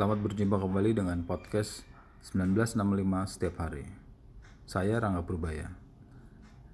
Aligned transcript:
Selamat 0.00 0.16
berjumpa 0.24 0.56
kembali 0.56 0.96
dengan 0.96 1.20
podcast 1.28 1.84
1965 2.24 3.36
setiap 3.36 3.60
hari. 3.60 3.84
Saya 4.64 4.96
Rangga 4.96 5.20
Purbaya. 5.20 5.76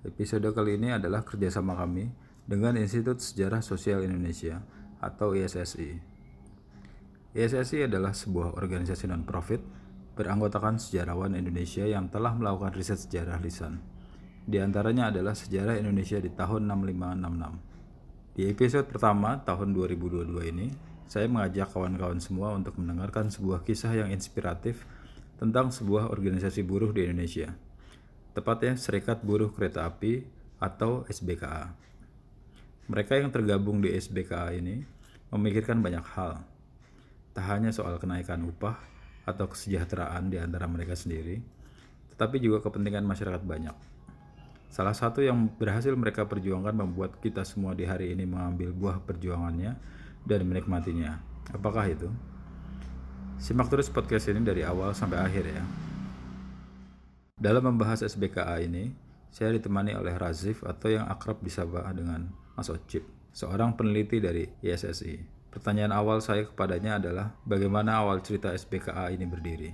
Episode 0.06 0.46
kali 0.54 0.78
ini 0.78 0.94
adalah 0.94 1.26
kerjasama 1.26 1.74
kami 1.74 2.06
dengan 2.46 2.78
Institut 2.78 3.18
Sejarah 3.18 3.66
Sosial 3.66 4.06
Indonesia 4.06 4.62
atau 5.02 5.34
ISSI. 5.34 5.98
ISSI 7.34 7.90
adalah 7.90 8.14
sebuah 8.14 8.62
organisasi 8.62 9.10
non-profit 9.10 9.58
beranggotakan 10.14 10.78
sejarawan 10.78 11.34
Indonesia 11.34 11.82
yang 11.82 12.06
telah 12.06 12.30
melakukan 12.30 12.78
riset 12.78 13.10
sejarah 13.10 13.42
lisan. 13.42 13.82
Di 14.46 14.62
antaranya 14.62 15.10
adalah 15.10 15.34
sejarah 15.34 15.74
Indonesia 15.74 16.22
di 16.22 16.30
tahun 16.30 16.70
6566. 16.70 18.38
Di 18.38 18.42
episode 18.54 18.86
pertama 18.86 19.42
tahun 19.42 19.74
2022 19.74 20.30
ini, 20.54 20.94
saya 21.06 21.30
mengajak 21.30 21.70
kawan-kawan 21.70 22.18
semua 22.18 22.54
untuk 22.54 22.78
mendengarkan 22.82 23.30
sebuah 23.30 23.62
kisah 23.62 23.94
yang 23.94 24.10
inspiratif 24.10 24.82
tentang 25.38 25.70
sebuah 25.70 26.10
organisasi 26.10 26.66
buruh 26.66 26.90
di 26.90 27.06
Indonesia, 27.06 27.54
tepatnya 28.34 28.74
Serikat 28.74 29.22
Buruh 29.22 29.54
Kereta 29.54 29.86
Api 29.86 30.26
atau 30.58 31.06
SBKA. 31.06 31.70
Mereka 32.90 33.18
yang 33.22 33.30
tergabung 33.30 33.78
di 33.82 33.94
SBKA 33.94 34.54
ini 34.58 34.82
memikirkan 35.30 35.78
banyak 35.78 36.06
hal, 36.14 36.42
tak 37.34 37.44
hanya 37.50 37.70
soal 37.70 37.98
kenaikan 38.02 38.42
upah 38.46 38.78
atau 39.26 39.50
kesejahteraan 39.50 40.30
di 40.30 40.38
antara 40.38 40.66
mereka 40.70 40.94
sendiri, 40.94 41.38
tetapi 42.14 42.38
juga 42.42 42.62
kepentingan 42.62 43.02
masyarakat 43.02 43.42
banyak. 43.42 43.76
Salah 44.70 44.94
satu 44.94 45.22
yang 45.22 45.48
berhasil 45.56 45.94
mereka 45.94 46.26
perjuangkan 46.26 46.74
membuat 46.74 47.22
kita 47.22 47.46
semua 47.46 47.72
di 47.72 47.86
hari 47.86 48.12
ini 48.12 48.26
mengambil 48.26 48.74
buah 48.74 48.98
perjuangannya 49.02 49.72
dan 50.26 50.44
menikmatinya. 50.44 51.22
Apakah 51.54 51.86
itu? 51.86 52.10
Simak 53.38 53.70
terus 53.70 53.86
podcast 53.86 54.26
ini 54.26 54.42
dari 54.42 54.66
awal 54.66 54.92
sampai 54.92 55.22
akhir 55.22 55.44
ya. 55.46 55.62
Dalam 57.38 57.68
membahas 57.68 58.02
SBKA 58.02 58.64
ini, 58.64 58.90
saya 59.30 59.52
ditemani 59.54 59.94
oleh 59.94 60.16
Razif 60.16 60.64
atau 60.64 60.88
yang 60.88 61.06
akrab 61.06 61.38
disapa 61.44 61.84
dengan 61.92 62.26
Mas 62.56 62.72
Ocip, 62.72 63.04
seorang 63.36 63.76
peneliti 63.76 64.18
dari 64.18 64.48
ISSI. 64.64 65.20
Pertanyaan 65.52 65.92
awal 65.92 66.24
saya 66.24 66.48
kepadanya 66.48 66.96
adalah 66.96 67.36
bagaimana 67.44 68.00
awal 68.00 68.24
cerita 68.24 68.52
SBKA 68.56 69.12
ini 69.12 69.24
berdiri. 69.28 69.70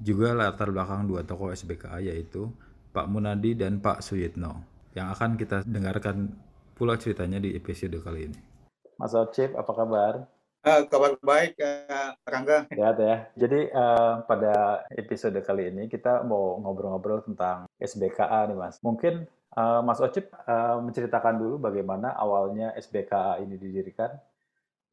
Juga 0.00 0.32
latar 0.32 0.72
belakang 0.72 1.06
dua 1.06 1.22
tokoh 1.22 1.52
SBKA 1.52 2.00
yaitu 2.00 2.48
Pak 2.92 3.06
Munadi 3.08 3.54
dan 3.56 3.78
Pak 3.80 4.00
Suyitno 4.00 4.64
yang 4.92 5.12
akan 5.12 5.40
kita 5.40 5.64
dengarkan 5.64 6.36
pula 6.76 6.96
ceritanya 7.00 7.40
di 7.40 7.56
episode 7.56 7.96
kali 8.00 8.28
ini. 8.28 8.51
Mas 9.00 9.12
Ocip, 9.16 9.56
apa 9.56 9.72
kabar? 9.72 10.14
Uh, 10.62 10.86
kabar 10.86 11.18
baik, 11.18 11.58
uh, 11.58 12.14
Rangga. 12.22 12.70
Sehat 12.70 12.96
ya. 13.02 13.26
Jadi 13.34 13.66
uh, 13.74 14.22
pada 14.22 14.86
episode 14.94 15.34
kali 15.42 15.74
ini 15.74 15.90
kita 15.90 16.22
mau 16.22 16.62
ngobrol-ngobrol 16.62 17.26
tentang 17.26 17.66
SBKA 17.82 18.46
nih 18.46 18.54
Mas. 18.54 18.78
Mungkin 18.78 19.26
uh, 19.58 19.82
Mas 19.82 19.98
Ocip 19.98 20.30
uh, 20.30 20.78
menceritakan 20.78 21.34
dulu 21.34 21.58
bagaimana 21.58 22.14
awalnya 22.14 22.70
SBKA 22.78 23.42
ini 23.42 23.58
didirikan. 23.58 24.14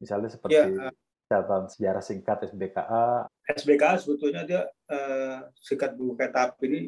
Misalnya 0.02 0.26
seperti 0.26 0.58
ya, 0.58 0.90
uh, 0.90 0.94
catatan 1.30 1.70
sejarah 1.70 2.02
singkat 2.02 2.38
SBKA. 2.50 3.30
SBKA 3.46 3.94
sebetulnya 4.02 4.42
dia 4.42 4.62
uh, 4.90 5.46
singkat 5.54 5.94
buku 5.94 6.18
kereta 6.18 6.50
api 6.50 6.64
ini 6.66 6.80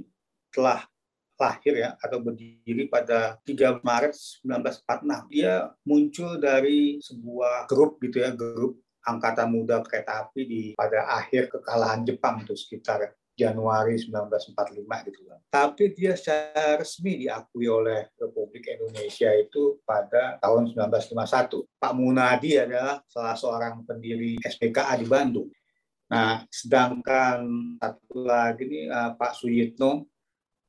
telah 0.51 0.83
lahir 1.43 1.75
ya 1.75 1.99
atau 1.99 2.23
berdiri 2.23 2.87
pada 2.87 3.43
3 3.43 3.83
Maret 3.83 4.15
1946. 4.47 5.35
Dia 5.35 5.75
muncul 5.83 6.39
dari 6.39 7.03
sebuah 7.03 7.67
grup 7.67 7.99
gitu 7.99 8.23
ya, 8.23 8.31
grup 8.31 8.79
angkatan 9.03 9.51
muda 9.51 9.83
kereta 9.83 10.27
api 10.27 10.41
di 10.47 10.63
pada 10.79 11.19
akhir 11.19 11.51
kekalahan 11.51 12.07
Jepang 12.07 12.47
itu 12.47 12.55
sekitar 12.55 13.19
Januari 13.33 13.97
1945 13.99 15.09
gitu 15.09 15.21
kan. 15.27 15.41
Tapi 15.49 15.85
dia 15.97 16.13
secara 16.15 16.79
resmi 16.79 17.25
diakui 17.27 17.67
oleh 17.67 18.13
Republik 18.21 18.69
Indonesia 18.69 19.33
itu 19.33 19.81
pada 19.83 20.37
tahun 20.39 20.71
1951. 20.77 21.65
Pak 21.81 21.93
Munadi 21.97 22.61
adalah 22.61 23.01
salah 23.09 23.35
seorang 23.35 23.83
pendiri 23.89 24.37
SPKA 24.39 25.01
di 25.01 25.07
Bandung. 25.09 25.49
Nah, 26.13 26.45
sedangkan 26.53 27.41
satu 27.81 28.21
lagi 28.21 28.69
nih 28.69 28.85
eh, 28.93 29.11
Pak 29.17 29.33
Suyitno 29.33 30.12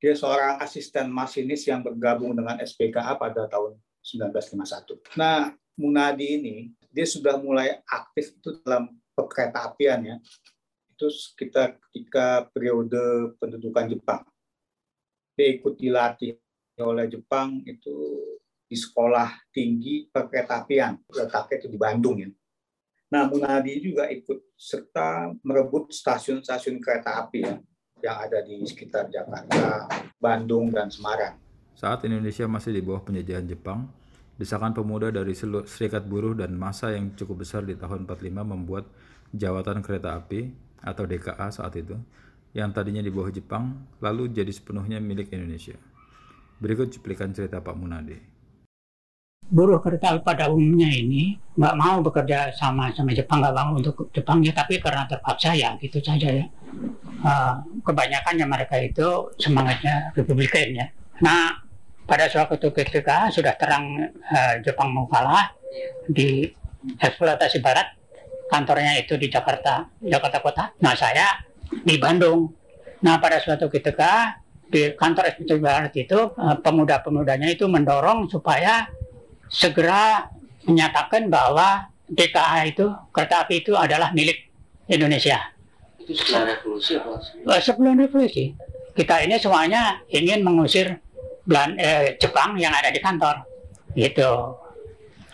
dia 0.03 0.19
seorang 0.19 0.59
asisten 0.59 1.07
masinis 1.07 1.63
yang 1.63 1.79
bergabung 1.79 2.35
dengan 2.35 2.59
SPKA 2.59 3.15
pada 3.15 3.47
tahun 3.47 3.79
1951. 4.03 4.99
Nah, 5.15 5.55
Munadi 5.79 6.35
ini 6.35 6.55
dia 6.91 7.07
sudah 7.07 7.39
mulai 7.39 7.79
aktif 7.87 8.35
itu 8.35 8.59
dalam 8.67 8.91
perkereta 9.15 9.71
apian 9.71 10.03
ya. 10.03 10.15
Itu 10.91 11.07
sekitar 11.07 11.79
ketika 11.87 12.51
periode 12.51 13.31
pendudukan 13.39 13.95
Jepang. 13.95 14.27
Dia 15.39 15.55
ikut 15.55 15.79
dilatih 15.79 16.35
oleh 16.83 17.07
Jepang 17.07 17.63
itu 17.63 17.95
di 18.67 18.75
sekolah 18.75 19.31
tinggi 19.55 20.11
perkereta 20.11 20.67
apian. 20.67 20.99
Letaknya 21.15 21.63
itu 21.63 21.67
di 21.71 21.79
Bandung 21.79 22.19
ya. 22.19 22.29
Nah, 23.07 23.31
Munadi 23.31 23.79
juga 23.79 24.11
ikut 24.11 24.51
serta 24.59 25.31
merebut 25.47 25.95
stasiun-stasiun 25.95 26.83
kereta 26.83 27.23
api 27.23 27.39
ya 27.39 27.55
yang 28.03 28.19
ada 28.19 28.43
di 28.43 28.59
sekitar 28.67 29.07
Jakarta, 29.07 29.87
Bandung, 30.19 30.67
dan 30.75 30.91
Semarang. 30.91 31.39
Saat 31.79 32.03
Indonesia 32.03 32.43
masih 32.51 32.75
di 32.75 32.83
bawah 32.83 32.99
penjajahan 32.99 33.47
Jepang, 33.47 33.87
desakan 34.35 34.75
pemuda 34.75 35.07
dari 35.07 35.31
Serikat 35.63 36.03
Buruh 36.03 36.35
dan 36.35 36.51
masa 36.51 36.91
yang 36.91 37.15
cukup 37.15 37.47
besar 37.47 37.63
di 37.63 37.79
tahun 37.79 38.03
45 38.03 38.43
membuat 38.43 38.91
Jawatan 39.31 39.79
Kereta 39.79 40.19
Api 40.19 40.51
atau 40.83 41.07
DKA 41.07 41.47
saat 41.47 41.79
itu, 41.79 41.95
yang 42.51 42.75
tadinya 42.75 42.99
di 42.99 43.09
bawah 43.09 43.31
Jepang, 43.31 43.87
lalu 44.03 44.29
jadi 44.29 44.51
sepenuhnya 44.51 44.99
milik 44.99 45.31
Indonesia. 45.31 45.79
Berikut 46.59 46.91
cuplikan 46.91 47.31
cerita 47.31 47.63
Pak 47.63 47.75
Munadi 47.79 48.33
buruh 49.53 49.77
kereta 49.83 50.15
api 50.15 50.23
pada 50.23 50.47
umumnya 50.47 50.87
ini 50.87 51.35
nggak 51.59 51.75
mau 51.75 51.99
bekerja 51.99 52.49
sama 52.55 52.89
sama 52.95 53.11
Jepang 53.11 53.43
nggak 53.43 53.53
mau 53.53 53.75
untuk 53.75 54.09
Jepangnya 54.15 54.55
tapi 54.55 54.79
karena 54.79 55.03
terpaksa 55.05 55.51
ya 55.53 55.75
gitu 55.77 55.99
saja 55.99 56.25
ya 56.25 56.45
uh, 57.23 57.55
kebanyakannya 57.81 58.45
mereka 58.45 58.75
itu 58.77 59.31
semangatnya 59.39 60.11
republikan 60.13 60.67
ya. 60.75 60.85
Nah 61.23 61.63
pada 62.03 62.27
suatu 62.27 62.59
ketika 62.75 63.31
sudah 63.31 63.55
terang 63.55 64.11
uh, 64.11 64.55
Jepang 64.61 64.91
mau 64.91 65.07
kalah 65.07 65.55
di 66.05 66.51
eksploitasi 66.99 67.63
barat 67.63 67.95
kantornya 68.51 68.99
itu 68.99 69.15
di 69.15 69.31
Jakarta 69.31 69.87
Jakarta 70.03 70.39
Kota. 70.43 70.63
Nah 70.83 70.93
saya 70.93 71.41
di 71.71 71.95
Bandung. 71.97 72.51
Nah 73.03 73.17
pada 73.17 73.39
suatu 73.39 73.71
ketika 73.71 74.37
di 74.67 74.93
kantor 74.93 75.31
eksploitasi 75.31 75.63
barat 75.63 75.93
itu 75.95 76.19
uh, 76.35 76.59
pemuda-pemudanya 76.59 77.49
itu 77.49 77.65
mendorong 77.65 78.27
supaya 78.27 78.85
segera 79.47 80.27
menyatakan 80.65 81.27
bahwa 81.27 81.87
DKA 82.09 82.67
itu 82.67 82.85
kereta 83.13 83.43
api 83.47 83.63
itu 83.63 83.73
adalah 83.75 84.11
milik 84.11 84.49
Indonesia. 84.89 85.52
Itu 86.03 86.11
setelah 86.19 86.59
revolusi 86.59 86.99
apa? 86.99 87.15
Eh, 87.23 87.61
sebelum 87.63 87.95
revolusi. 87.95 88.51
Kita 88.93 89.23
ini 89.23 89.39
semuanya 89.39 90.03
ingin 90.11 90.43
mengusir 90.43 90.99
Belan, 91.43 91.75
eh, 91.75 92.15
Jepang 92.19 92.55
yang 92.59 92.71
ada 92.71 92.91
di 92.91 92.99
kantor. 92.99 93.43
Gitu. 93.95 94.31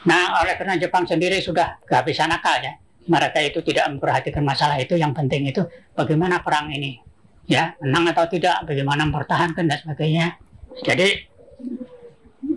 Nah, 0.05 0.41
oleh 0.41 0.53
karena 0.57 0.77
Jepang 0.77 1.05
sendiri 1.05 1.41
sudah 1.41 1.81
kehabisan 1.85 2.29
akal 2.29 2.61
ya. 2.61 2.77
Mereka 3.09 3.41
itu 3.41 3.65
tidak 3.65 3.89
memperhatikan 3.89 4.45
masalah 4.45 4.77
itu. 4.77 4.93
Yang 4.93 5.17
penting 5.17 5.49
itu 5.49 5.65
bagaimana 5.97 6.41
perang 6.45 6.69
ini. 6.69 7.01
Ya, 7.49 7.73
menang 7.81 8.13
atau 8.13 8.29
tidak, 8.29 8.61
bagaimana 8.69 9.09
mempertahankan 9.09 9.65
dan 9.65 9.77
sebagainya. 9.81 10.37
Jadi 10.85 11.29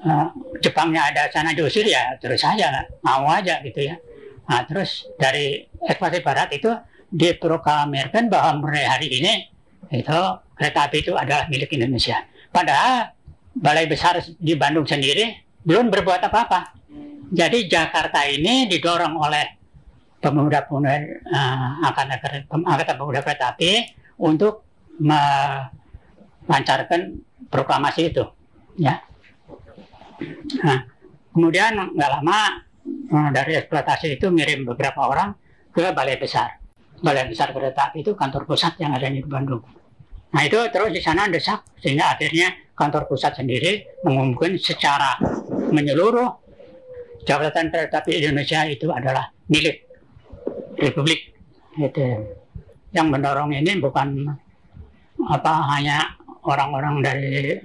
uh, 0.05 0.29
Jepangnya 0.61 1.11
ada 1.11 1.27
sana 1.33 1.57
diusir 1.57 1.83
ya 1.89 2.15
terus 2.21 2.39
saja 2.45 2.87
mau 3.03 3.27
aja 3.27 3.59
gitu 3.65 3.89
ya. 3.89 3.97
Nah, 4.47 4.63
terus 4.69 5.09
dari 5.17 5.65
eksploitasi 5.89 6.21
barat 6.21 6.49
itu 6.53 6.71
diproklamirkan 7.13 8.33
bahwa 8.33 8.65
mulai 8.65 8.89
hari 8.89 9.13
ini 9.13 9.45
itu 9.93 10.21
kereta 10.57 10.89
api 10.89 11.05
itu 11.05 11.13
adalah 11.13 11.45
milik 11.53 11.69
Indonesia. 11.77 12.25
Padahal 12.49 13.13
balai 13.53 13.85
besar 13.85 14.25
di 14.41 14.57
Bandung 14.57 14.89
sendiri 14.89 15.37
belum 15.63 15.93
berbuat 15.93 16.25
apa-apa. 16.25 16.73
Jadi 17.33 17.69
Jakarta 17.69 18.25
ini 18.29 18.69
didorong 18.69 19.17
oleh 19.17 19.45
pemuda-pemuda 20.21 20.93
uh, 21.29 21.85
angkatan, 21.85 22.19
angkatan 22.49 22.97
pemuda 22.97 23.23
kereta 23.25 23.49
api 23.57 23.85
untuk 24.21 24.65
melancarkan 25.01 27.17
proklamasi 27.49 28.13
itu, 28.13 28.25
ya. 28.79 29.01
Nah, 30.63 30.87
kemudian 31.35 31.75
nggak 31.97 32.11
lama 32.21 32.63
eh, 32.87 33.29
dari 33.35 33.59
eksploitasi 33.59 34.15
itu 34.21 34.31
ngirim 34.31 34.63
beberapa 34.69 35.09
orang 35.11 35.35
ke 35.75 35.91
balai 35.91 36.15
besar. 36.21 36.62
Balai 37.03 37.27
besar 37.27 37.51
kereta 37.51 37.91
api 37.91 38.07
itu 38.07 38.15
kantor 38.15 38.47
pusat 38.47 38.79
yang 38.79 38.95
ada 38.95 39.11
di 39.11 39.19
Bandung. 39.27 39.59
Nah 40.33 40.43
itu 40.47 40.57
terus 40.71 40.95
di 40.95 41.03
sana 41.03 41.27
desak 41.27 41.67
sehingga 41.83 42.15
akhirnya 42.15 42.55
kantor 42.79 43.11
pusat 43.11 43.37
sendiri 43.37 44.01
mengumumkan 44.07 44.55
secara 44.57 45.19
menyeluruh 45.75 46.31
jabatan 47.27 47.75
kereta 47.75 48.01
api 48.01 48.23
Indonesia 48.23 48.65
itu 48.71 48.87
adalah 48.89 49.29
milik 49.51 49.83
Republik 50.79 51.35
Itu. 51.77 52.07
Yang 52.93 53.07
mendorong 53.09 53.51
ini 53.57 53.73
bukan 53.81 54.29
apa 55.25 55.53
hanya 55.75 56.13
orang-orang 56.45 57.01
dari 57.01 57.57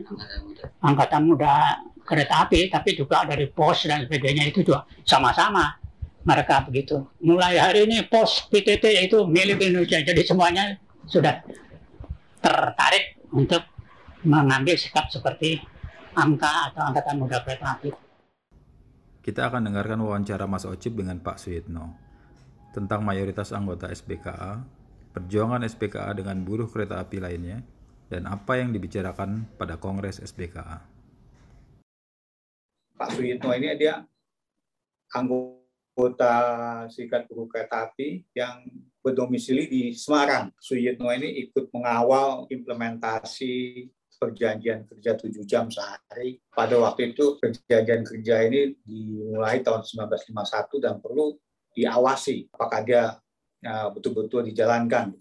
angkatan 0.80 1.28
muda 1.28 1.84
kereta 2.07 2.48
api, 2.48 2.72
tapi 2.72 2.95
juga 2.95 3.28
dari 3.28 3.51
pos 3.51 3.84
dan 3.84 4.07
sebagainya 4.07 4.48
itu 4.48 4.63
juga 4.63 4.88
sama-sama 5.04 5.75
mereka 6.27 6.59
begitu. 6.68 7.07
Mulai 7.24 7.56
hari 7.56 7.88
ini 7.88 8.03
pos 8.03 8.51
PTT 8.51 9.07
itu 9.07 9.24
milik 9.24 9.63
Indonesia, 9.63 10.03
jadi 10.03 10.21
semuanya 10.27 10.75
sudah 11.07 11.39
tertarik 12.44 13.15
untuk 13.31 13.63
mengambil 14.27 14.75
sikap 14.75 15.07
seperti 15.07 15.63
angka 16.12 16.75
atau 16.75 16.91
angkatan 16.91 17.15
muda 17.15 17.39
kereta 17.47 17.79
api. 17.79 17.95
Kita 19.24 19.47
akan 19.47 19.71
dengarkan 19.71 20.03
wawancara 20.03 20.44
Mas 20.51 20.68
Ocip 20.68 21.00
dengan 21.00 21.24
Pak 21.24 21.39
Suyitno 21.39 21.95
tentang 22.75 23.07
mayoritas 23.07 23.56
anggota 23.56 23.88
SBKA, 23.88 24.59
perjuangan 25.15 25.63
SBKA 25.63 26.12
dengan 26.12 26.44
buruh 26.44 26.68
kereta 26.68 27.00
api 27.00 27.24
lainnya, 27.24 27.63
dan 28.12 28.27
apa 28.27 28.59
yang 28.59 28.75
dibicarakan 28.75 29.47
pada 29.56 29.79
Kongres 29.79 30.19
SBKA. 30.19 30.83
Pak 33.00 33.09
Suyitno 33.15 33.51
ini 33.56 33.71
dia 33.79 34.03
anggota 35.15 35.56
Serikat 36.94 37.26
Buruh 37.26 37.50
Kereta 37.50 37.90
Api 37.90 38.22
yang 38.38 38.62
berdomisili 39.02 39.66
di 39.66 39.84
Semarang. 39.98 40.54
Suyitno 40.62 41.10
ini 41.10 41.50
ikut 41.50 41.74
mengawal 41.74 42.46
implementasi 42.54 43.88
perjanjian 44.18 44.86
kerja 44.86 45.18
tujuh 45.18 45.46
jam 45.46 45.70
sehari. 45.70 46.42
Pada 46.50 46.78
waktu 46.78 47.14
itu 47.14 47.38
perjanjian 47.42 48.06
kerja 48.06 48.36
ini 48.46 48.78
dimulai 48.86 49.62
tahun 49.62 49.86
1951 49.86 50.84
dan 50.84 50.98
perlu 51.02 51.38
diawasi 51.78 52.50
apakah 52.50 52.82
dia 52.82 53.04
uh, 53.66 53.88
betul-betul 53.94 54.46
dijalankan. 54.50 55.14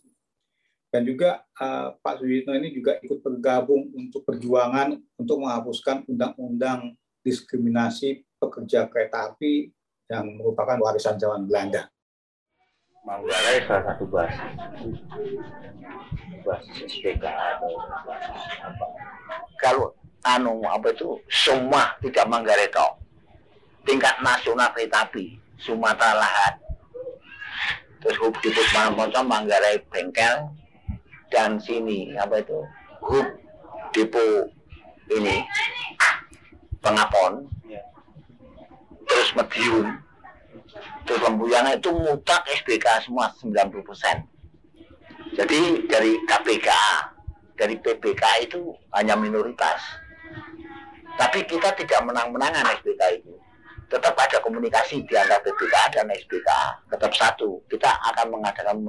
Dan 0.89 1.03
juga 1.05 1.45
uh, 1.61 1.93
Pak 2.01 2.25
Suyitno 2.25 2.57
ini 2.57 2.73
juga 2.73 2.97
ikut 3.05 3.21
bergabung 3.21 3.93
untuk 3.93 4.25
perjuangan 4.25 4.97
untuk 5.21 5.45
menghapuskan 5.45 6.09
undang-undang 6.09 6.97
diskriminasi 7.21 8.25
pekerja 8.41 8.89
kereta 8.89 9.35
api 9.35 9.76
yang 10.07 10.39
merupakan 10.39 10.79
warisan 10.79 11.19
zaman 11.19 11.47
Belanda. 11.51 11.91
Manggarai 13.07 13.63
salah 13.71 13.85
satu 13.95 14.05
basis 14.11 14.99
basis 16.43 16.77
SPK 16.91 17.23
atau 17.23 17.71
apa. 18.67 18.87
Kalau 19.63 19.95
anu 20.27 20.59
apa 20.67 20.91
itu 20.91 21.15
semua 21.31 21.95
tidak 22.03 22.27
Manggarai 22.27 22.67
toh. 22.71 22.99
Tingkat 23.87 24.19
nasional 24.19 24.75
kereta 24.75 25.07
api, 25.07 25.39
Sumatera 25.63 26.19
Lahat. 26.19 26.59
Terus 28.03 28.19
hub 28.19 28.35
di 28.43 28.51
Pusmanapon 28.51 29.15
Manggarai 29.27 29.79
Bengkel 29.87 30.51
dan 31.31 31.59
sini 31.63 32.15
apa 32.19 32.43
itu 32.43 32.59
hub 33.07 33.27
depo 33.95 34.51
ini 35.15 35.47
pengapon 36.83 37.47
terus 39.27 39.43
Medium. 39.43 39.87
Terus 41.07 41.21
Lembuyana 41.23 41.75
itu 41.75 41.91
mutlak 41.91 42.47
SBK 42.47 43.11
semua 43.11 43.27
90 43.43 43.83
persen. 43.83 44.23
Jadi 45.35 45.91
dari 45.91 46.15
KPK 46.23 46.71
dari 47.59 47.75
PBK 47.83 48.23
itu 48.47 48.71
hanya 48.95 49.19
minoritas. 49.19 49.83
Tapi 51.17 51.43
kita 51.49 51.75
tidak 51.75 52.01
menang-menangan 52.07 52.77
SBK 52.79 53.03
itu. 53.19 53.35
Tetap 53.87 54.19
ada 54.19 54.39
komunikasi 54.43 55.07
di 55.07 55.15
antara 55.15 55.43
PBK 55.43 55.75
dan 55.95 56.07
SBK 56.11 56.51
tetap 56.91 57.11
satu. 57.15 57.63
Kita 57.71 57.91
akan 58.15 58.39
mengadakan 58.39 58.83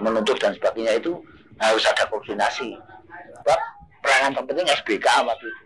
menuntut 0.00 0.36
dan 0.40 0.54
sebagainya 0.56 1.00
itu 1.00 1.16
harus 1.58 1.84
ada 1.88 2.06
koordinasi. 2.08 2.76
Sebab 3.42 3.60
peranan 4.04 4.32
terpenting 4.36 4.68
SBK 4.68 5.06
waktu 5.24 5.46
itu. 5.48 5.64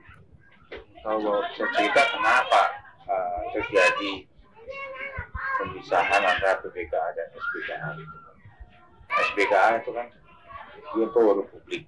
Kalau 1.02 1.42
cerita 1.58 2.02
kenapa 2.14 2.81
uh, 3.12 3.40
terjadi 3.52 4.24
pemisahan 5.60 6.22
antara 6.24 6.58
PPKA 6.64 7.08
dan 7.12 7.26
SBKA. 7.36 7.90
SBKA 9.12 9.68
itu 9.84 9.90
kan 9.92 10.06
dia 10.96 11.06
power 11.12 11.44
publik. 11.44 11.82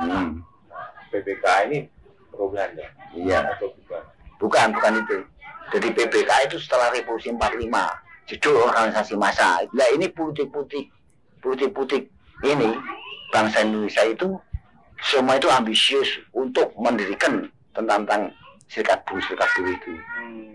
Hmm. 0.00 0.40
PPKA 1.12 1.68
ini 1.68 1.78
pro 2.32 2.48
Belanda. 2.48 2.84
Iya. 3.12 3.56
Atau 3.56 3.72
bukan? 3.84 4.02
Bukan, 4.40 4.66
bukan 4.76 4.92
itu. 5.04 5.18
Jadi 5.76 5.88
PPK 5.92 6.30
itu 6.50 6.56
setelah 6.62 6.94
revolusi 6.94 7.32
45 7.32 7.68
judul 8.26 8.70
organisasi 8.70 9.14
massa. 9.14 9.62
Nah 9.70 9.88
ini 9.94 10.10
putih-putih 10.10 10.90
putih-putih 11.42 12.10
ini 12.42 12.74
bangsa 13.30 13.62
Indonesia 13.62 14.02
itu 14.06 14.34
semua 15.02 15.38
itu 15.38 15.46
ambisius 15.46 16.08
untuk 16.34 16.72
mendirikan 16.80 17.46
tentang 17.76 18.02
tentang 18.06 18.22
serikat 18.70 19.02
buruh 19.06 19.22
serikat 19.26 19.48
buruh 19.56 19.72
itu. 19.74 19.92
Hmm. 19.94 20.50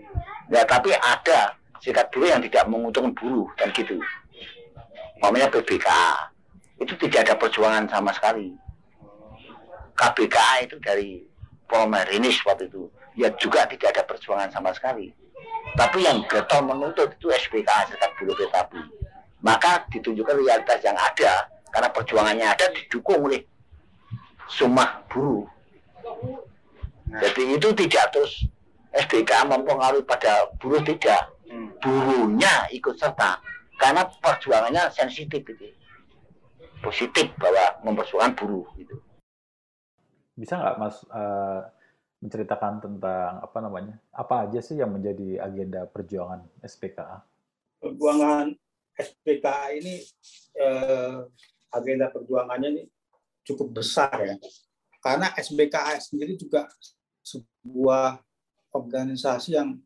Ya 0.52 0.62
tapi 0.68 0.92
ada 0.96 1.56
serikat 1.80 2.08
buruh 2.12 2.28
yang 2.28 2.42
tidak 2.44 2.64
menguntungkan 2.68 3.12
buruh 3.16 3.48
dan 3.58 3.68
gitu. 3.72 3.98
Namanya 5.22 5.48
PBK 5.50 5.88
itu 6.82 6.92
tidak 7.06 7.30
ada 7.30 7.34
perjuangan 7.38 7.84
sama 7.86 8.10
sekali. 8.14 8.52
KBK 9.94 10.36
itu 10.66 10.76
dari 10.82 11.22
Polmerinis 11.68 12.42
waktu 12.44 12.68
itu 12.68 12.90
ya 13.16 13.28
juga 13.36 13.64
tidak 13.68 13.96
ada 13.96 14.02
perjuangan 14.04 14.50
sama 14.52 14.72
sekali. 14.72 15.12
Tapi 15.72 16.04
yang 16.04 16.20
getol 16.28 16.68
menuntut 16.68 17.16
itu 17.16 17.32
SPK 17.32 17.70
serikat 17.88 18.10
buruh 18.20 18.36
api. 18.36 18.82
Maka 19.42 19.82
ditunjukkan 19.90 20.36
realitas 20.38 20.78
yang 20.84 20.94
ada 20.94 21.48
karena 21.72 21.88
perjuangannya 21.90 22.46
ada 22.46 22.66
didukung 22.76 23.24
oleh 23.24 23.40
sumah 24.46 25.00
buruh. 25.08 25.48
Jadi 27.12 27.42
itu 27.60 27.68
tidak 27.76 28.06
terus 28.14 28.48
SBK 28.92 29.48
mempengaruhi 29.48 30.04
pada 30.04 30.48
buruh 30.56 30.80
tidak. 30.80 31.32
Buruhnya 31.82 32.70
ikut 32.72 32.96
serta. 32.96 33.40
Karena 33.76 34.06
perjuangannya 34.08 34.88
sensitif 34.94 35.42
gitu. 35.44 35.66
Positif 36.80 37.30
bahwa 37.36 37.82
memperjuangkan 37.84 38.32
buruh 38.38 38.66
gitu. 38.78 38.96
Bisa 40.32 40.56
nggak 40.56 40.76
mas 40.80 40.96
uh, 41.12 41.68
menceritakan 42.22 42.80
tentang 42.80 43.42
apa 43.42 43.58
namanya 43.60 43.94
apa 44.14 44.48
aja 44.48 44.62
sih 44.62 44.78
yang 44.78 44.94
menjadi 44.94 45.42
agenda 45.42 45.84
perjuangan 45.90 46.46
SPKA 46.62 47.26
perjuangan 47.82 48.54
SPKA 48.94 49.74
ini 49.74 49.98
eh, 50.54 51.18
agenda 51.74 52.06
perjuangannya 52.14 52.68
ini 52.78 52.82
cukup 53.42 53.82
besar 53.82 54.14
ya. 54.22 54.38
Karena 55.02 55.34
SBKA 55.34 55.98
sendiri 55.98 56.38
juga 56.38 56.70
sebuah 57.62 58.18
organisasi 58.74 59.54
yang 59.54 59.78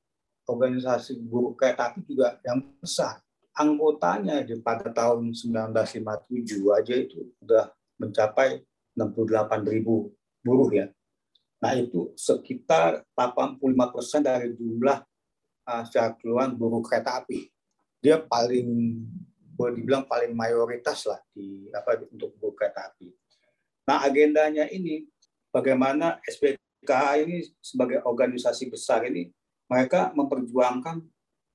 organisasi 0.49 1.21
buruh 1.21 1.53
kereta 1.53 1.93
api 1.93 2.01
juga 2.09 2.41
yang 2.47 2.65
besar. 2.81 3.21
Anggotanya 3.57 4.45
di 4.45 4.57
pada 4.61 4.89
tahun 4.93 5.33
1957 5.33 6.77
aja 6.77 6.95
itu 6.97 7.33
sudah 7.41 7.73
mencapai 8.01 8.65
68 8.97 9.65
ribu 9.69 10.13
buruh 10.45 10.71
ya. 10.73 10.87
Nah 11.61 11.73
itu 11.77 12.13
sekitar 12.17 13.05
85 13.17 13.93
persen 13.93 14.21
dari 14.21 14.53
jumlah 14.53 15.01
uh, 15.67 15.83
secara 15.89 16.15
keluar 16.21 16.53
buruh 16.53 16.85
kereta 16.85 17.25
api. 17.25 17.49
Dia 18.01 18.21
paling 18.21 18.69
boleh 19.57 19.73
dibilang 19.81 20.05
paling 20.05 20.37
mayoritas 20.37 21.09
lah 21.09 21.21
di 21.33 21.73
apa 21.73 21.97
untuk 22.13 22.37
buruh 22.37 22.53
kereta 22.53 22.93
api. 22.93 23.09
Nah 23.89 24.05
agendanya 24.05 24.69
ini 24.69 25.09
bagaimana 25.49 26.21
SPK 26.29 26.66
ini 27.19 27.43
sebagai 27.59 28.03
organisasi 28.07 28.71
besar 28.71 29.03
ini 29.07 29.31
mereka 29.67 30.15
memperjuangkan 30.15 31.03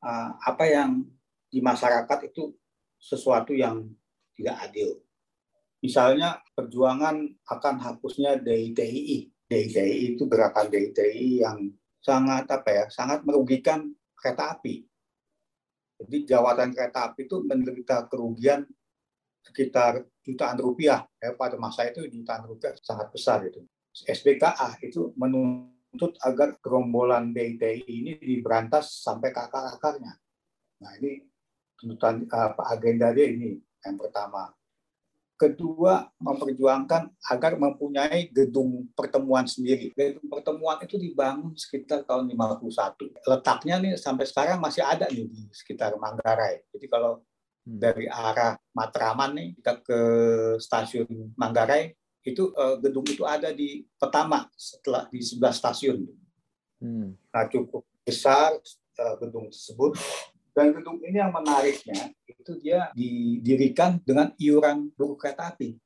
uh, 0.04 0.32
apa 0.44 0.66
yang 0.68 1.08
di 1.52 1.60
masyarakat 1.60 2.32
itu 2.32 2.52
sesuatu 3.00 3.56
yang 3.56 3.88
tidak 4.36 4.58
adil. 4.70 5.00
Misalnya 5.82 6.40
perjuangan 6.54 7.26
akan 7.50 7.76
hapusnya 7.82 8.38
DITI. 8.38 9.28
DITI 9.50 10.16
itu 10.16 10.24
gerakan 10.30 10.70
DITI 10.70 11.42
yang 11.42 11.74
sangat 11.98 12.46
apa 12.48 12.70
ya, 12.70 12.86
sangat 12.94 13.26
merugikan 13.26 13.90
kereta 14.14 14.56
api. 14.58 14.86
Jadi 16.02 16.18
jawatan 16.30 16.74
kereta 16.74 17.14
api 17.14 17.26
itu 17.26 17.42
menderita 17.46 18.06
kerugian 18.10 18.66
sekitar 19.42 20.06
jutaan 20.22 20.58
rupiah. 20.62 21.06
Ya, 21.18 21.34
pada 21.34 21.58
masa 21.58 21.90
itu 21.90 22.06
jutaan 22.06 22.46
rupiah 22.46 22.78
sangat 22.82 23.10
besar 23.10 23.42
itu. 23.46 23.66
SBKA 23.92 24.80
itu 24.82 25.12
menuntut 25.20 26.16
agar 26.24 26.56
gerombolan 26.64 27.36
DITI 27.36 27.84
ini 27.84 28.12
diberantas 28.18 29.04
sampai 29.04 29.36
ke 29.36 29.40
akar-akarnya. 29.44 30.16
Nah 30.82 30.92
ini 31.04 31.22
tuntutan 31.76 32.24
apa 32.32 32.72
agenda 32.72 33.12
dia 33.12 33.28
ini 33.28 33.60
yang 33.84 33.98
pertama. 34.00 34.54
Kedua, 35.42 36.06
memperjuangkan 36.22 37.18
agar 37.34 37.58
mempunyai 37.58 38.30
gedung 38.30 38.94
pertemuan 38.94 39.50
sendiri. 39.50 39.90
Gedung 39.98 40.30
pertemuan 40.30 40.78
itu 40.86 41.02
dibangun 41.02 41.58
sekitar 41.58 42.06
tahun 42.06 42.30
51. 42.30 43.10
Letaknya 43.26 43.82
nih 43.82 43.98
sampai 43.98 44.30
sekarang 44.30 44.62
masih 44.62 44.86
ada 44.86 45.10
nih 45.10 45.26
di 45.26 45.50
sekitar 45.50 45.98
Manggarai. 45.98 46.62
Jadi 46.70 46.86
kalau 46.86 47.26
dari 47.66 48.06
arah 48.06 48.54
Matraman 48.78 49.34
nih 49.34 49.50
kita 49.58 49.82
ke 49.82 50.00
stasiun 50.62 51.34
Manggarai 51.34 51.98
itu 52.22 52.54
uh, 52.54 52.78
gedung 52.78 53.06
itu 53.10 53.26
ada 53.26 53.50
di 53.50 53.86
pertama 53.98 54.46
setelah 54.54 55.10
di 55.10 55.20
sebelah 55.22 55.54
stasiun. 55.54 56.06
Hmm. 56.82 57.18
Nah 57.34 57.46
cukup 57.50 57.86
besar 58.06 58.58
uh, 59.02 59.16
gedung 59.22 59.50
tersebut 59.50 59.98
dan 60.54 60.74
gedung 60.76 61.02
ini 61.02 61.18
yang 61.18 61.34
menariknya 61.34 62.14
itu 62.26 62.52
dia 62.62 62.90
didirikan 62.94 64.02
dengan 64.02 64.34
iuran 64.38 64.94
buku 64.94 65.16
kereta 65.18 65.54
api. 65.54 65.78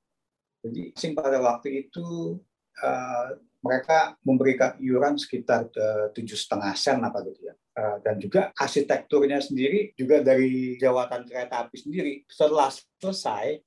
Jadi 0.66 0.92
sing 0.98 1.14
pada 1.14 1.38
waktu 1.40 1.88
itu 1.88 2.40
uh, 2.82 3.28
mereka 3.62 4.14
memberikan 4.22 4.78
iuran 4.78 5.18
sekitar 5.18 5.74
tujuh 6.14 6.38
setengah 6.38 6.78
sen 6.78 7.02
apa 7.02 7.26
gitu 7.26 7.50
ya. 7.50 7.56
Eh, 7.76 7.98
dan 8.08 8.16
juga 8.16 8.56
arsitekturnya 8.56 9.44
sendiri 9.44 9.92
juga 10.00 10.24
dari 10.24 10.80
jawatan 10.80 11.28
kereta 11.28 11.68
api 11.68 11.76
sendiri. 11.76 12.14
Setelah 12.24 12.72
selesai, 12.72 13.60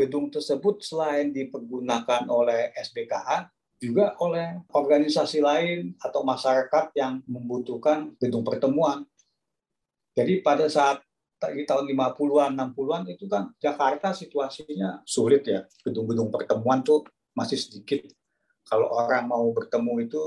gedung 0.00 0.32
tersebut 0.32 0.80
selain 0.80 1.28
dipergunakan 1.28 2.24
oleh 2.32 2.72
SBKA, 2.72 3.52
juga 3.80 4.16
oleh 4.24 4.64
organisasi 4.72 5.44
lain 5.44 5.92
atau 6.00 6.24
masyarakat 6.24 6.96
yang 6.96 7.20
membutuhkan 7.28 8.16
gedung 8.16 8.40
pertemuan. 8.40 9.04
Jadi 10.16 10.40
pada 10.40 10.68
saat 10.68 11.04
di 11.40 11.64
tahun 11.64 11.88
50-an, 11.88 12.52
60-an 12.52 13.02
itu 13.08 13.24
kan 13.24 13.48
Jakarta 13.56 14.12
situasinya 14.12 15.00
sulit 15.08 15.44
ya. 15.48 15.64
Gedung-gedung 15.80 16.28
pertemuan 16.28 16.84
tuh 16.84 17.08
masih 17.32 17.56
sedikit. 17.56 18.04
Kalau 18.68 18.92
orang 18.92 19.24
mau 19.28 19.48
bertemu 19.52 20.04
itu 20.04 20.22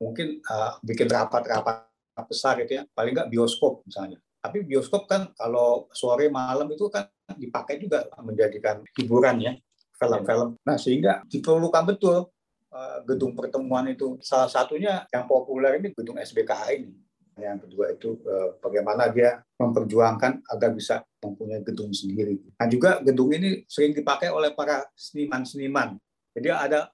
mungkin 0.00 0.40
uh, 0.48 0.76
bikin 0.84 1.08
rapat-rapat 1.08 1.88
besar 2.24 2.56
itu 2.64 2.80
ya 2.80 2.84
paling 2.96 3.12
nggak 3.12 3.28
bioskop 3.28 3.84
misalnya 3.84 4.16
tapi 4.40 4.64
bioskop 4.64 5.04
kan 5.10 5.32
kalau 5.36 5.90
sore 5.92 6.32
malam 6.32 6.70
itu 6.72 6.88
kan 6.88 7.08
dipakai 7.34 7.82
juga 7.82 8.06
menjadikan 8.22 8.86
hiburan 8.94 9.36
ya 9.42 9.52
film-film 9.98 10.54
nah 10.62 10.78
sehingga 10.78 11.26
diperlukan 11.26 11.84
betul 11.96 12.30
uh, 12.70 12.98
gedung 13.02 13.34
pertemuan 13.34 13.90
itu 13.90 14.20
salah 14.22 14.46
satunya 14.46 15.02
yang 15.10 15.26
populer 15.26 15.82
ini 15.82 15.90
gedung 15.90 16.20
SBKH 16.20 16.62
ini 16.78 16.94
yang 17.36 17.60
kedua 17.60 17.92
itu 17.92 18.16
uh, 18.24 18.56
bagaimana 18.64 19.12
dia 19.12 19.36
memperjuangkan 19.60 20.40
agar 20.56 20.72
bisa 20.72 21.04
mempunyai 21.20 21.60
gedung 21.60 21.92
sendiri. 21.92 22.40
Nah 22.56 22.64
juga 22.64 23.04
gedung 23.04 23.28
ini 23.28 23.60
sering 23.68 23.92
dipakai 23.92 24.32
oleh 24.32 24.56
para 24.56 24.88
seniman-seniman. 24.96 26.00
Jadi 26.32 26.48
ada 26.48 26.88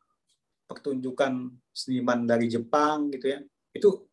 pertunjukan 0.67 1.47
seniman 1.71 2.27
dari 2.27 2.51
Jepang 2.51 3.15
gitu 3.15 3.39
ya. 3.39 3.39
Itu 3.71 4.11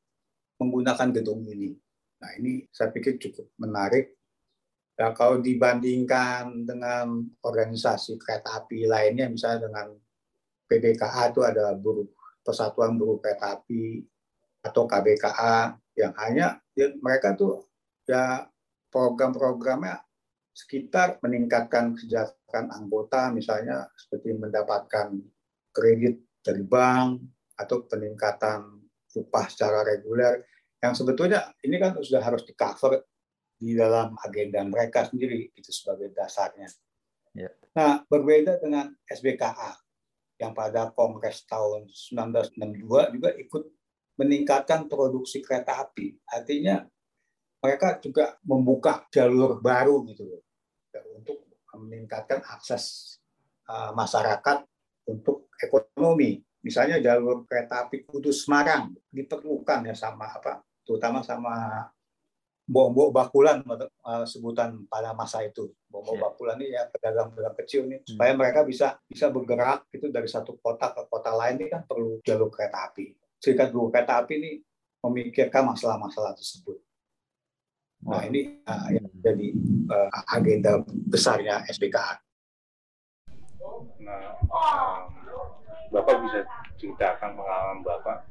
menggunakan 0.62 1.10
gedung 1.18 1.50
ini. 1.50 1.74
Nah 2.22 2.30
ini 2.38 2.62
saya 2.70 2.94
pikir 2.94 3.18
cukup 3.18 3.50
menarik. 3.58 4.19
Ya, 5.00 5.16
kalau 5.16 5.40
dibandingkan 5.40 6.68
dengan 6.68 7.24
organisasi 7.40 8.20
kereta 8.20 8.60
api 8.60 8.84
lainnya, 8.84 9.32
misalnya 9.32 9.72
dengan 9.72 9.96
PBKA 10.68 11.32
itu 11.32 11.42
ada 11.42 11.72
buruh 11.72 12.06
Persatuan 12.44 13.00
Buruh 13.00 13.18
Kereta 13.24 13.58
Api 13.58 14.04
atau 14.60 14.84
KBKA 14.84 15.78
yang 15.96 16.14
hanya 16.20 16.60
ya, 16.76 16.92
mereka 17.00 17.36
tuh 17.36 17.68
ya 18.04 18.48
program-programnya 18.92 20.02
sekitar 20.52 21.22
meningkatkan 21.24 21.96
kesejahteraan 21.96 22.74
anggota 22.74 23.32
misalnya 23.32 23.88
seperti 23.96 24.36
mendapatkan 24.36 25.16
kredit 25.72 26.20
dari 26.44 26.64
bank 26.66 27.24
atau 27.56 27.86
peningkatan 27.88 28.84
upah 29.16 29.46
secara 29.48 29.86
reguler 29.88 30.44
yang 30.80 30.96
sebetulnya 30.96 31.54
ini 31.64 31.80
kan 31.80 31.96
sudah 32.00 32.24
harus 32.24 32.44
di 32.44 32.56
cover 32.56 33.09
di 33.60 33.76
dalam 33.76 34.16
agenda 34.24 34.64
mereka 34.64 35.04
sendiri 35.04 35.52
itu 35.52 35.72
sebagai 35.76 36.16
dasarnya. 36.16 36.72
Ya. 37.36 37.52
Nah 37.76 38.08
berbeda 38.08 38.64
dengan 38.64 38.96
SBKA 39.04 39.76
yang 40.40 40.56
pada 40.56 40.96
Kongres 40.96 41.44
tahun 41.44 41.92
1962 41.92 43.16
juga 43.20 43.30
ikut 43.36 43.64
meningkatkan 44.16 44.88
produksi 44.88 45.44
kereta 45.44 45.84
api. 45.84 46.16
Artinya 46.32 46.88
mereka 47.60 48.00
juga 48.00 48.40
membuka 48.48 49.04
jalur 49.12 49.60
baru 49.60 50.08
gitu 50.08 50.24
loh 50.24 50.42
ya, 50.96 51.04
untuk 51.12 51.44
meningkatkan 51.76 52.40
akses 52.48 53.16
uh, 53.68 53.92
masyarakat 53.92 54.64
untuk 55.12 55.52
ekonomi 55.60 56.40
misalnya 56.64 57.00
jalur 57.00 57.48
kereta 57.48 57.88
api 57.88 58.04
Kudus 58.08 58.48
Semarang 58.48 58.92
diperlukan 59.12 59.88
ya 59.88 59.96
sama 59.96 60.28
apa 60.28 60.64
terutama 60.84 61.24
sama 61.24 61.88
Bombo 62.70 63.10
Bakulan 63.10 63.66
uh, 63.66 64.30
sebutan 64.30 64.86
pada 64.86 65.18
masa 65.18 65.42
itu. 65.42 65.74
Bombo 65.90 66.14
yeah. 66.14 66.22
Bakulan 66.22 66.58
ini 66.62 66.78
ya 66.78 66.86
pedagang-pedagang 66.86 67.58
kecil 67.66 67.90
nih 67.90 68.06
hmm. 68.06 68.14
supaya 68.14 68.32
mereka 68.38 68.62
bisa 68.62 69.02
bisa 69.10 69.34
bergerak 69.34 69.90
itu 69.90 70.14
dari 70.14 70.30
satu 70.30 70.54
kota 70.62 70.94
ke 70.94 71.02
kota 71.10 71.34
lain 71.34 71.58
ini 71.58 71.68
kan 71.74 71.82
perlu 71.90 72.22
jalur 72.22 72.54
kereta 72.54 72.94
api. 72.94 73.18
Serikat 73.42 73.72
Buruh 73.72 73.88
Kereta 73.88 74.20
Api 74.20 74.36
ini 74.36 74.52
memikirkan 75.00 75.64
masalah-masalah 75.72 76.36
tersebut. 76.36 76.76
Nah, 78.04 78.20
ini 78.28 78.60
uh, 78.68 78.88
yang 78.92 79.08
jadi 79.24 79.48
uh, 79.88 80.12
agenda 80.36 80.84
besarnya 81.08 81.64
SBKA. 81.72 82.20
Nah, 84.04 84.36
um, 84.44 85.08
Bapak 85.88 86.20
bisa 86.20 86.44
ceritakan 86.76 87.40
pengalaman 87.40 87.80
Bapak 87.80 88.28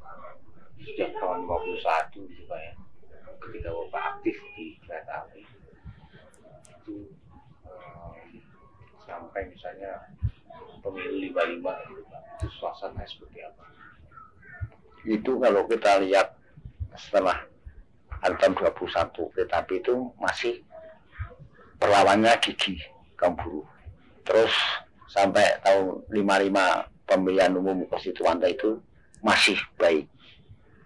sejak 0.77 1.09
tahun 1.17 1.49
51 1.49 2.13
gitu 2.13 2.45
Pak 2.45 2.59
ya 2.61 2.73
ketika 3.49 3.73
Bapak 3.73 4.03
aktif 4.13 4.37
di 4.53 4.77
kereta 4.85 5.25
api 5.25 5.41
itu 6.69 7.09
um, 7.65 8.13
sampai 9.01 9.49
misalnya 9.49 10.05
pemilu 10.85 11.33
55 11.33 11.89
gitu 11.89 12.01
Pak 12.05 12.21
itu 12.37 12.47
suasana 12.61 13.03
seperti 13.09 13.39
apa? 13.41 13.63
Itu 15.09 15.31
kalau 15.41 15.65
kita 15.65 16.05
lihat 16.05 16.37
setelah 16.93 17.41
tahun 18.21 18.53
21 18.53 19.33
kereta 19.33 19.55
api 19.65 19.81
itu 19.81 20.13
masih 20.21 20.61
perlawannya 21.81 22.37
gigi 22.43 22.77
kaum 23.17 23.35
terus 24.27 24.53
sampai 25.09 25.57
tahun 25.65 26.05
55 26.13 27.09
pemilihan 27.09 27.51
umum 27.57 27.81
konstituante 27.89 28.45
itu 28.53 28.77
masih 29.25 29.57
baik. 29.81 30.05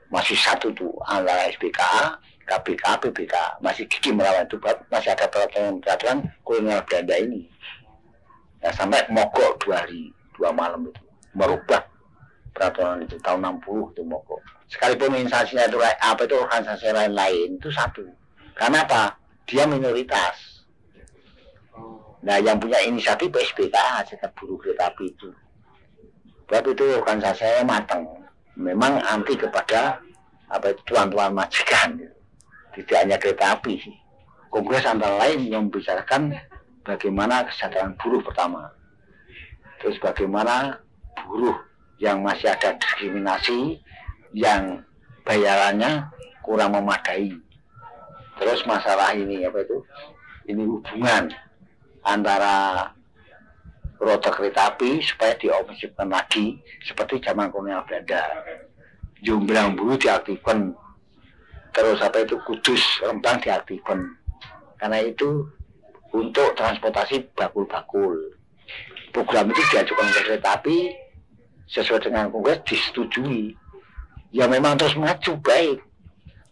Masih 0.07 0.37
satu 0.37 0.69
tuh 0.71 0.93
antara 1.09 1.49
SBKA, 1.51 2.21
KPK, 2.43 2.85
PBK, 2.99 3.35
masih 3.63 3.87
gigi 3.87 4.11
melawan 4.11 4.43
itu 4.43 4.59
masih 4.91 5.15
ada 5.15 5.25
peraturan-peraturan 5.31 6.27
kolonial 6.43 6.83
Belanda 6.83 7.15
ini. 7.15 7.47
Ya, 8.63 8.71
sampai 8.71 9.03
mogok 9.11 9.59
dua 9.63 9.83
hari, 9.83 10.11
dua 10.35 10.51
malam 10.55 10.87
itu 10.87 11.03
merubah 11.35 11.83
peraturan 12.53 13.03
itu 13.03 13.17
tahun 13.19 13.59
60 13.59 13.91
itu 13.97 14.01
mogok. 14.05 14.39
Sekalipun 14.69 15.17
instansinya 15.19 15.67
itu 15.67 15.77
apa 15.81 16.21
itu 16.23 16.35
organisasi 16.37 16.87
lain-lain 16.93 17.59
itu 17.59 17.69
satu. 17.73 18.05
Karena 18.53 18.85
apa? 18.85 19.17
Dia 19.49 19.67
minoritas. 19.67 20.63
Nah, 22.23 22.39
yang 22.39 22.55
punya 22.55 22.79
inisiatif 22.87 23.27
SBK, 23.35 23.75
Serikat 24.07 24.31
Buruh 24.39 24.55
Kereta 24.55 24.87
Api 24.87 25.11
itu. 25.11 25.27
Sebab 26.47 26.69
itu 26.71 26.85
organisasi 27.01 27.43
saya 27.43 27.65
matang. 27.67 28.05
Memang 28.55 29.01
anti 29.03 29.33
kepada 29.35 29.99
apa 30.47 30.71
itu 30.71 30.81
tuan-tuan 30.85 31.33
majikan. 31.33 31.97
Gitu. 31.97 32.15
Tidak 32.73 32.97
hanya 32.97 33.17
kereta 33.21 33.57
api. 33.57 33.79
Kongres 34.49 34.85
antara 34.85 35.17
lain 35.17 35.49
yang 35.49 35.69
membicarakan 35.69 36.33
bagaimana 36.85 37.45
kesadaran 37.49 37.97
buruh 37.97 38.21
pertama. 38.21 38.69
Terus 39.81 39.97
bagaimana 39.97 40.77
buruh 41.25 41.57
yang 41.97 42.21
masih 42.21 42.49
ada 42.51 42.77
diskriminasi, 42.77 43.81
yang 44.33 44.81
bayarannya 45.23 46.09
kurang 46.43 46.75
memadai. 46.75 47.33
Terus 48.37 48.61
masalah 48.65 49.15
ini 49.15 49.45
apa 49.45 49.63
itu? 49.63 49.77
Ini 50.49 50.63
hubungan 50.67 51.31
antara 52.03 52.89
rute 54.03 54.29
kereta 54.35 54.75
api 54.75 54.99
supaya 54.99 55.31
dioperasikan 55.39 56.11
lagi 56.11 56.59
seperti 56.83 57.23
zaman 57.23 57.47
kolonial 57.53 57.87
Belanda. 57.87 58.43
Jumlah 59.23 59.71
bulu 59.79 59.95
diaktifkan, 59.95 60.75
terus 61.73 61.99
apa 61.99 62.21
itu 62.21 62.37
Kudus 62.45 62.81
Rembang 63.01 63.41
diaktifkan. 63.41 63.99
Karena 64.77 65.01
itu 65.01 65.49
untuk 66.13 66.53
transportasi 66.53 67.33
bakul-bakul. 67.33 68.37
Program 69.13 69.49
itu 69.49 69.61
diajukan 69.73 70.07
ke 70.09 70.19
kereta 70.25 70.57
api 70.57 70.93
sesuai 71.69 72.09
dengan 72.09 72.29
kongres 72.29 72.61
disetujui. 72.65 73.57
Ya 74.33 74.49
memang 74.49 74.77
terus 74.77 74.97
maju 74.97 75.37
baik, 75.45 75.77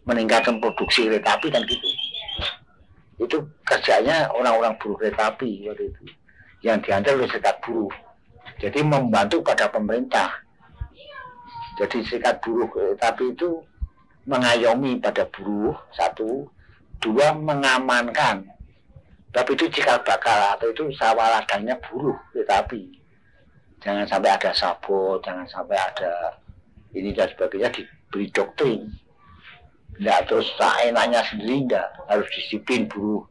meningkatkan 0.05 0.61
produksi 0.61 1.09
kereta 1.09 1.37
api 1.37 1.49
dan 1.49 1.65
gitu. 1.65 1.89
Itu 3.21 3.37
kerjanya 3.65 4.29
orang-orang 4.33 4.77
buruh 4.81 4.97
kereta 4.97 5.33
api 5.33 5.69
waktu 5.69 5.93
itu 5.93 6.03
yang 6.61 6.81
diantar 6.81 7.17
oleh 7.17 7.29
serikat 7.29 7.57
buruh. 7.61 7.93
Jadi 8.61 8.85
membantu 8.85 9.41
pada 9.41 9.69
pemerintah. 9.69 10.29
Jadi 11.81 12.05
serikat 12.05 12.37
buruh 12.45 12.69
tapi 13.01 13.33
itu 13.33 13.61
mengayomi 14.25 15.01
pada 15.01 15.25
buruh 15.29 15.77
satu, 15.93 16.47
dua 17.01 17.33
mengamankan. 17.33 18.45
Tapi 19.31 19.55
itu 19.55 19.65
cikal 19.71 20.03
bakal 20.03 20.59
atau 20.59 20.67
itu 20.69 20.91
sawah 20.99 21.39
ladangnya 21.39 21.79
buruh 21.79 22.19
kereta 22.35 22.67
api 22.67 23.01
jangan 23.81 24.05
sampai 24.05 24.29
ada 24.29 24.51
sabot 24.53 25.17
jangan 25.25 25.43
sampai 25.49 25.75
ada 25.75 26.37
ini 26.93 27.11
dan 27.11 27.27
sebagainya 27.33 27.71
diberi 27.73 28.27
doktrin. 28.29 28.81
Tidak 29.95 30.19
terus 30.27 30.47
enaknya 30.59 31.23
sendiri 31.23 31.67
enggak 31.67 31.87
harus 32.07 32.27
disiplin 32.35 32.85
buruh 32.85 33.23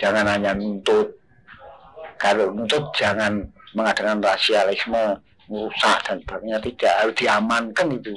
jangan 0.00 0.26
hanya 0.26 0.56
nuntut. 0.56 1.12
Kalau 2.16 2.54
nuntut 2.54 2.88
jangan 2.96 3.44
mengadakan 3.76 4.22
rasialisme 4.22 5.20
merusak 5.50 5.98
dan 6.08 6.18
sebagainya. 6.24 6.58
Tidak 6.62 6.94
harus 7.04 7.14
diamankan 7.18 7.88
itu 7.92 8.16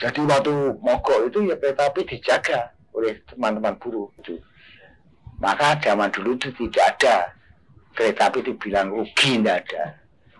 jadi 0.00 0.20
waktu 0.24 0.54
mogok 0.80 1.28
itu 1.28 1.52
ya 1.52 1.56
kereta 1.60 1.92
api 1.92 2.00
dijaga 2.08 2.72
oleh 2.96 3.20
teman-teman 3.28 3.76
buruh 3.76 4.08
itu. 4.20 4.40
Maka 5.42 5.76
zaman 5.82 6.08
dulu 6.14 6.38
itu 6.38 6.54
tidak 6.54 6.96
ada 6.96 7.16
kereta 7.92 8.30
api 8.30 8.40
itu 8.40 8.52
bilang 8.56 8.88
rugi 8.94 9.42
tidak 9.42 9.68
ada. 9.68 9.84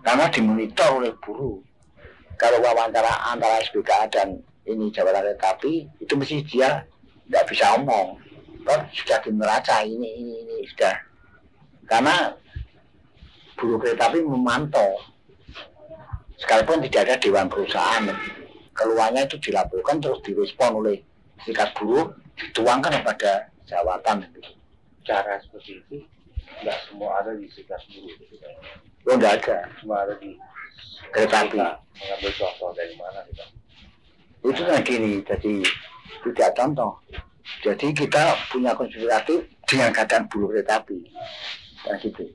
Karena 0.02 0.24
dimonitor 0.30 0.88
oleh 1.02 1.12
buruh 1.20 1.60
kalau 2.40 2.58
wawancara 2.64 3.28
antara 3.28 3.60
SBK 3.62 3.90
dan 4.10 4.40
ini 4.64 4.88
jabatan 4.94 5.22
kereta 5.26 5.58
api 5.58 5.86
itu 6.00 6.12
mesti 6.16 6.42
dia 6.48 6.86
tidak 7.28 7.44
bisa 7.50 7.76
omong. 7.76 8.18
Toh 8.62 8.78
sudah 8.94 9.18
di 9.20 9.30
neraca 9.34 9.76
ini 9.82 10.08
ini 10.22 10.34
ini 10.46 10.56
sudah. 10.70 10.96
Karena 11.86 12.32
buruh 13.58 13.78
kereta 13.78 14.08
api 14.08 14.22
memantau. 14.22 15.02
Sekalipun 16.40 16.82
tidak 16.82 17.06
ada 17.06 17.14
dewan 17.22 17.46
perusahaan 17.46 18.10
keluarnya 18.72 19.28
itu 19.28 19.36
dilaporkan 19.38 20.00
terus 20.00 20.20
direspon 20.24 20.80
oleh 20.84 21.00
serikat 21.44 21.72
buruh 21.76 22.12
dituangkan 22.36 23.02
kepada 23.02 23.52
jawatan 23.68 24.24
cara 25.02 25.38
seperti 25.42 25.82
itu 25.84 25.96
nggak 26.62 26.78
semua 26.88 27.20
ada 27.20 27.36
di 27.36 27.46
serikat 27.50 27.80
buruh 27.90 28.12
gitu. 28.16 28.34
Oh, 29.02 29.18
enggak 29.18 29.42
ada. 29.42 29.66
cuma 29.82 30.06
ada 30.06 30.14
di 30.22 30.38
Kereta 31.12 31.44
api. 31.44 31.58
Mengambil 31.58 32.30
contoh 32.38 32.70
dari 32.72 32.94
mana 32.96 33.20
kita 33.28 33.44
Itu 34.42 34.62
kan 34.64 34.80
gini, 34.82 35.12
jadi 35.22 35.52
tidak 36.22 36.50
contoh. 36.56 36.92
Jadi 37.62 37.86
kita 37.94 38.34
punya 38.50 38.74
konspiratif 38.74 39.46
dengan 39.66 39.90
keadaan 39.94 40.26
buruh 40.30 40.50
kereta 40.50 40.82
api. 40.82 40.98
Dan 41.82 41.94
gitu. 42.02 42.26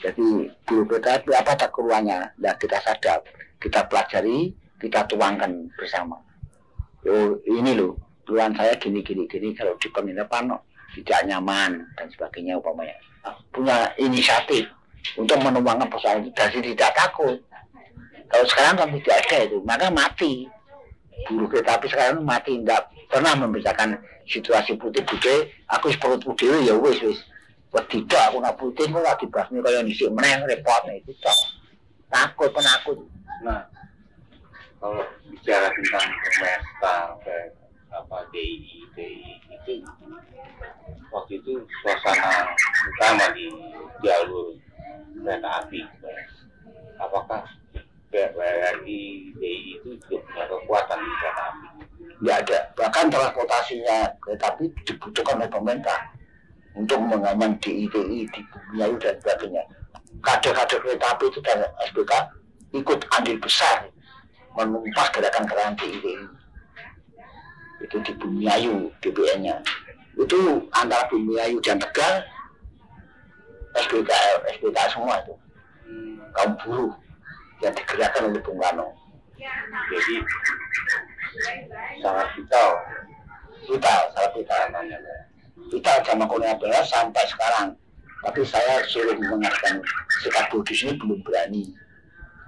Jadi 0.00 0.26
buruh 0.66 0.86
kereta 0.86 1.22
api 1.22 1.30
apa 1.34 1.52
tak 1.54 1.70
keluarnya? 1.70 2.34
Nah, 2.38 2.54
kita 2.58 2.82
sadar, 2.82 3.22
kita 3.62 3.86
pelajari, 3.86 4.54
kita 4.80 5.04
tuangkan 5.06 5.68
bersama. 5.76 6.16
Oh, 7.04 7.36
ini 7.44 7.76
loh, 7.76 7.96
keluhan 8.24 8.52
saya 8.56 8.76
gini 8.76 9.04
gini 9.04 9.28
gini 9.28 9.52
kalau 9.52 9.76
di 9.76 9.88
penginapan 9.92 10.52
tidak 10.96 11.20
nyaman 11.28 11.84
dan 11.96 12.06
sebagainya 12.10 12.58
umpamanya. 12.58 12.96
Punya 13.52 13.92
inisiatif 14.00 14.66
untuk 15.16 15.38
menuangkan 15.38 15.86
persoalan 15.86 16.26
itu 16.26 16.30
dan 16.34 16.48
tidak 16.50 16.90
takut. 16.96 17.36
Kalau 18.30 18.46
sekarang 18.46 18.74
kan 18.78 18.88
tidak 18.94 19.18
ada 19.26 19.38
itu, 19.46 19.58
maka 19.66 19.86
mati. 19.90 20.46
Buruh 21.28 21.50
kereta 21.50 21.76
api 21.76 21.86
sekarang 21.90 22.22
mati, 22.24 22.62
tidak 22.62 22.88
pernah 23.10 23.34
membedakan 23.36 23.98
situasi 24.24 24.78
putih 24.78 25.02
putih. 25.02 25.50
Aku 25.68 25.90
perut 25.98 26.22
putih 26.22 26.62
ya 26.64 26.74
wis 26.78 27.02
wis. 27.02 27.18
Tidak 27.70 28.22
aku 28.30 28.42
nak 28.42 28.58
putih 28.58 28.86
kok 28.90 29.02
lagi 29.02 29.26
dibasmi 29.26 29.62
kayak 29.62 29.82
nisi 29.86 30.06
meneng 30.10 30.46
repot 30.46 30.82
itu 30.90 31.14
toh. 31.22 31.38
Takut 32.10 32.50
penakut. 32.50 32.98
nah 33.40 33.62
kalau 34.80 35.04
bicara 35.28 35.68
tentang 35.76 36.08
Pemesta 36.08 36.94
kayak 37.20 37.52
apa 37.92 38.16
DI 38.32 38.88
DI 38.96 39.36
itu 39.44 39.84
waktu 41.12 41.32
itu 41.36 41.52
suasana 41.84 42.48
utama 42.88 43.28
di 43.36 43.52
jalur 44.00 44.56
kereta 45.20 45.48
api 45.60 45.84
apakah 46.96 47.44
PRI 48.10 49.00
DI 49.36 49.78
itu 49.78 49.90
punya 50.08 50.44
kekuatan 50.48 50.98
di 50.98 51.12
kereta 51.20 51.42
api 51.52 51.66
Tidak 52.20 52.36
ada. 52.36 52.58
Bahkan 52.76 53.04
transportasinya 53.08 53.96
kereta 54.20 54.52
api 54.52 54.68
dibutuhkan 54.84 55.40
oleh 55.40 55.48
pemerintah 55.48 56.00
untuk 56.76 57.00
mengaman 57.00 57.56
DITI, 57.64 58.28
di 58.28 58.40
Bumiayu 58.52 59.00
dan 59.00 59.16
sebagainya. 59.24 59.64
Kader-kader 60.20 60.78
kereta 60.84 61.06
api 61.16 61.24
itu 61.32 61.40
dan 61.40 61.64
SBK 61.88 62.12
ikut 62.76 63.00
andil 63.16 63.40
besar 63.40 63.88
menumpas 64.56 65.08
gerakan-gerakan 65.14 65.76
DITI. 65.78 66.14
Itu 67.80 67.96
di 68.04 68.12
Bumiayu 68.18 68.92
DPN-nya. 69.00 69.62
Itu 70.18 70.68
antara 70.76 71.08
Bumiayu 71.08 71.58
dan 71.64 71.80
Tegal 71.80 72.24
SBK, 73.78 74.10
SBK 74.58 74.78
semua 74.90 75.22
itu. 75.22 75.34
Kaum 76.34 76.52
buruh 76.62 76.92
yang 77.62 77.74
digerakkan 77.74 78.30
oleh 78.30 78.40
Bung 78.42 78.58
Karno. 78.58 78.86
jadi 79.88 80.20
sangat 82.04 82.28
vital 82.36 82.68
Vital, 83.64 84.00
salah 84.12 84.30
vital. 84.36 84.60
namanya 84.68 84.98
kita 85.70 85.92
zaman 86.02 86.26
kolonial 86.26 86.82
sampai 86.82 87.24
sekarang. 87.28 87.76
Tapi 88.20 88.40
saya 88.44 88.84
suruh 88.84 89.16
mengatakan 89.16 89.80
sikap 90.20 90.50
buruh 90.52 90.64
di 90.66 90.74
sini 90.76 90.92
belum 90.98 91.20
berani. 91.24 91.72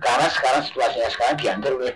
Karena 0.03 0.27
sekarang 0.27 0.63
situasinya 0.67 1.09
sekarang 1.15 1.37
diantar 1.39 1.73
oleh 1.79 1.95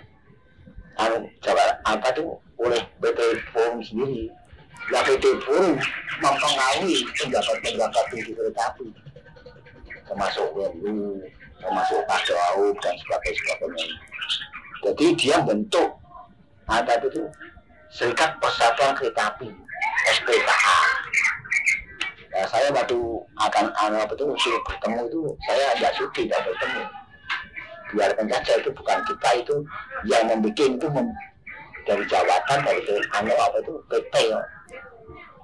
anu, 0.97 1.27
Jawa, 1.43 1.75
apa 1.83 2.07
itu 2.15 2.23
oleh 2.57 2.81
PT 3.03 3.19
Forum 3.53 3.83
sendiri. 3.83 4.31
Nah, 4.87 5.03
PT 5.03 5.25
Forum 5.43 5.75
mempengaruhi 6.23 7.03
pendapat-pendapat 7.19 8.03
di 8.15 8.31
kereta 8.31 8.63
api. 8.71 8.87
Termasuk 10.07 10.47
WMU, 10.55 11.19
termasuk 11.59 11.99
Jauh, 12.23 12.71
dan 12.79 12.95
sebagainya. 12.95 13.39
sebagainya. 13.43 13.97
Jadi 14.87 15.05
dia 15.19 15.37
bentuk 15.43 15.99
apa 16.69 16.95
itu 17.03 17.27
Serikat 17.87 18.35
Persatuan 18.43 18.93
Kereta 18.95 19.31
Api 19.31 19.47
SPKA. 20.11 20.79
Nah, 22.35 22.45
saya 22.45 22.69
waktu 22.69 22.99
akan 23.39 23.65
anu 23.73 23.97
apa 23.97 24.13
itu 24.13 24.25
bertemu 24.61 25.01
itu 25.09 25.21
saya 25.47 25.65
nggak 25.81 25.93
sudi 25.97 26.27
tidak 26.27 26.45
bertemu. 26.45 26.83
Biarkan 27.95 28.27
saja 28.27 28.59
itu 28.59 28.69
bukan 28.75 28.99
kita 29.07 29.29
itu 29.39 29.55
yang 30.03 30.27
membuat 30.27 30.59
itu 30.59 30.87
mem, 30.91 31.07
dari 31.87 32.03
jawatan 32.03 32.59
dari 32.67 32.81
anu 33.15 33.31
apa 33.31 33.57
itu 33.63 33.73
PT 33.87 34.13
ya. 34.27 34.41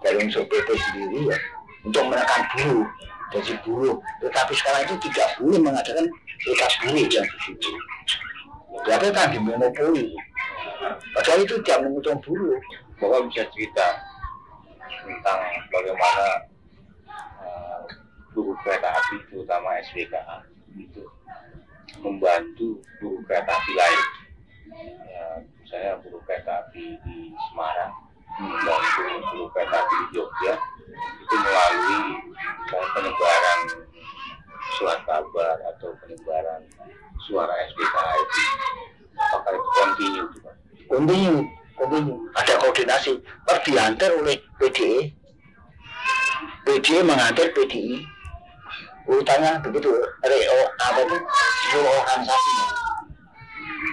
dari 0.03 0.15
unsur 0.19 0.43
PT 0.51 0.67
sendiri 0.75 1.31
ya 1.31 1.37
untuk 1.87 2.03
menekan 2.11 2.43
buruh 2.51 2.87
dari 3.31 3.55
buruh. 3.63 3.95
Tetapi 4.19 4.53
sekarang 4.55 4.81
itu 4.85 4.95
tidak 5.09 5.27
boleh 5.39 5.59
mengadakan 5.63 6.05
serikat 6.43 6.71
buruh 6.83 7.05
yang 7.07 7.25
di 7.25 7.37
situ. 7.47 7.71
Berarti 8.83 9.07
kan 9.15 9.31
dimonopoli. 9.31 10.05
Padahal 11.15 11.39
itu 11.47 11.55
tidak 11.63 11.87
menguntung 11.87 12.19
buruh. 12.19 12.59
Bapak 12.99 13.31
bisa 13.31 13.43
cerita 13.55 13.87
tentang 15.03 15.39
bagaimana 15.71 16.27
uh, 17.39 17.79
buruh 18.31 18.55
kereta 18.63 18.89
api 18.91 19.15
terutama 19.31 19.79
itu 19.79 20.07
membantu 22.33 22.81
buruh 22.97 23.21
kereta 23.29 23.53
api 23.53 23.71
lain. 23.77 24.01
Ya, 25.05 25.25
misalnya 25.61 25.91
buruh 26.01 26.21
kereta 26.25 26.65
api 26.65 26.97
di 27.05 27.29
Semarang 27.29 27.93
membantu 28.41 29.01
buruh 29.29 29.49
kereta 29.53 29.77
api 29.85 29.93
di 29.93 30.07
Jogja 30.17 30.53
itu 31.21 31.35
melalui 31.37 32.01
penyebaran 32.73 33.59
surat 34.81 34.99
kabar 35.05 35.61
atau 35.61 35.93
penyebaran 36.01 36.61
suara 37.29 37.53
SBKA 37.69 38.13
itu 38.17 38.41
apakah 39.13 39.53
itu 39.53 39.69
kontinu? 39.77 40.23
Kontinu. 40.89 42.13
Ada 42.33 42.53
koordinasi. 42.61 43.13
Terus 43.21 43.61
diantar 43.65 44.09
oleh 44.17 44.41
PDI. 44.57 45.13
PDI 46.65 47.01
mengantar 47.05 47.53
PDI. 47.53 48.01
Urutannya 49.05 49.61
begitu. 49.61 49.89
Reo 50.21 50.62
apa 50.91 50.99
itu? 51.07 51.17
Seluruh 51.69 51.93
organisasi. 52.03 52.53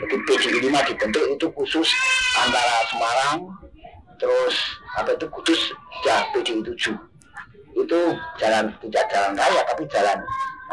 Jadi 0.00 0.16
PDI 0.26 0.50
ini 0.64 0.68
mah 0.72 0.82
dibentuk 0.86 1.24
itu 1.28 1.46
khusus 1.52 1.88
antara 2.40 2.76
Semarang, 2.88 3.52
terus 4.16 4.56
apa 4.96 5.12
itu? 5.14 5.26
Kudus, 5.28 5.60
ya 6.06 6.24
PDI 6.32 6.64
7 6.64 7.10
itu 7.78 8.00
jalan 8.36 8.66
tidak 8.82 9.04
jalan 9.08 9.32
raya 9.38 9.62
tapi 9.70 9.86
jalan 9.88 10.18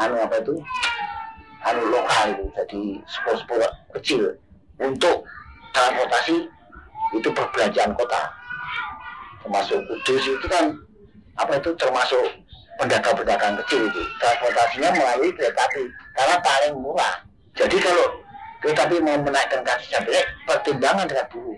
anu 0.01 0.15
apa 0.17 0.35
itu? 0.41 0.55
Anu 1.65 1.81
lokal 1.89 2.33
itu 2.33 2.45
jadi 2.53 2.81
spot-spot 3.09 3.71
kecil 3.97 4.21
untuk 4.81 5.25
transportasi 5.73 6.47
itu 7.15 7.29
perbelanjaan 7.33 7.93
kota. 7.97 8.21
Termasuk 9.43 9.79
Kudus 9.87 10.23
itu 10.25 10.47
kan 10.49 10.73
apa 11.37 11.57
itu? 11.57 11.69
Termasuk 11.77 12.23
pedagang-pedagang 12.77 13.57
kecil 13.65 13.89
itu. 13.89 14.01
Transportasinya 14.21 14.89
melalui 14.93 15.29
kereta 15.33 15.65
api 15.65 15.83
karena 16.17 16.35
paling 16.41 16.73
murah 16.81 17.15
jadi 17.53 17.77
kalau 17.77 18.05
kereta 18.65 18.89
api 18.89 18.97
mau 19.05 19.17
menaikkan 19.21 19.61
kaki 19.61 19.85
sampai 19.93 20.25
pertimbangan 20.49 21.05
dengan 21.05 21.25
buruh 21.29 21.57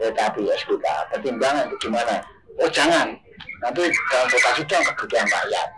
kereta 0.00 0.20
api 0.32 0.42
SBK 0.48 0.86
pertimbangan 1.12 1.68
itu 1.68 1.76
gimana 1.84 2.24
oh 2.56 2.70
jangan 2.72 3.12
nanti 3.60 3.84
transportasi 4.08 4.64
itu 4.64 4.72
yang 4.72 4.86
kebutuhan 4.88 5.28
rakyat 5.28 5.68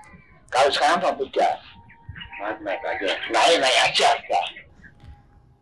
Kalau 0.52 0.68
sekarang 0.68 1.00
apa 1.00 1.24
tidak? 1.32 1.54
naik 2.60 2.82
aja 2.84 3.08
Naik 3.32 3.56
naik 3.56 3.78
aja. 3.88 4.08
Pak. 4.28 4.46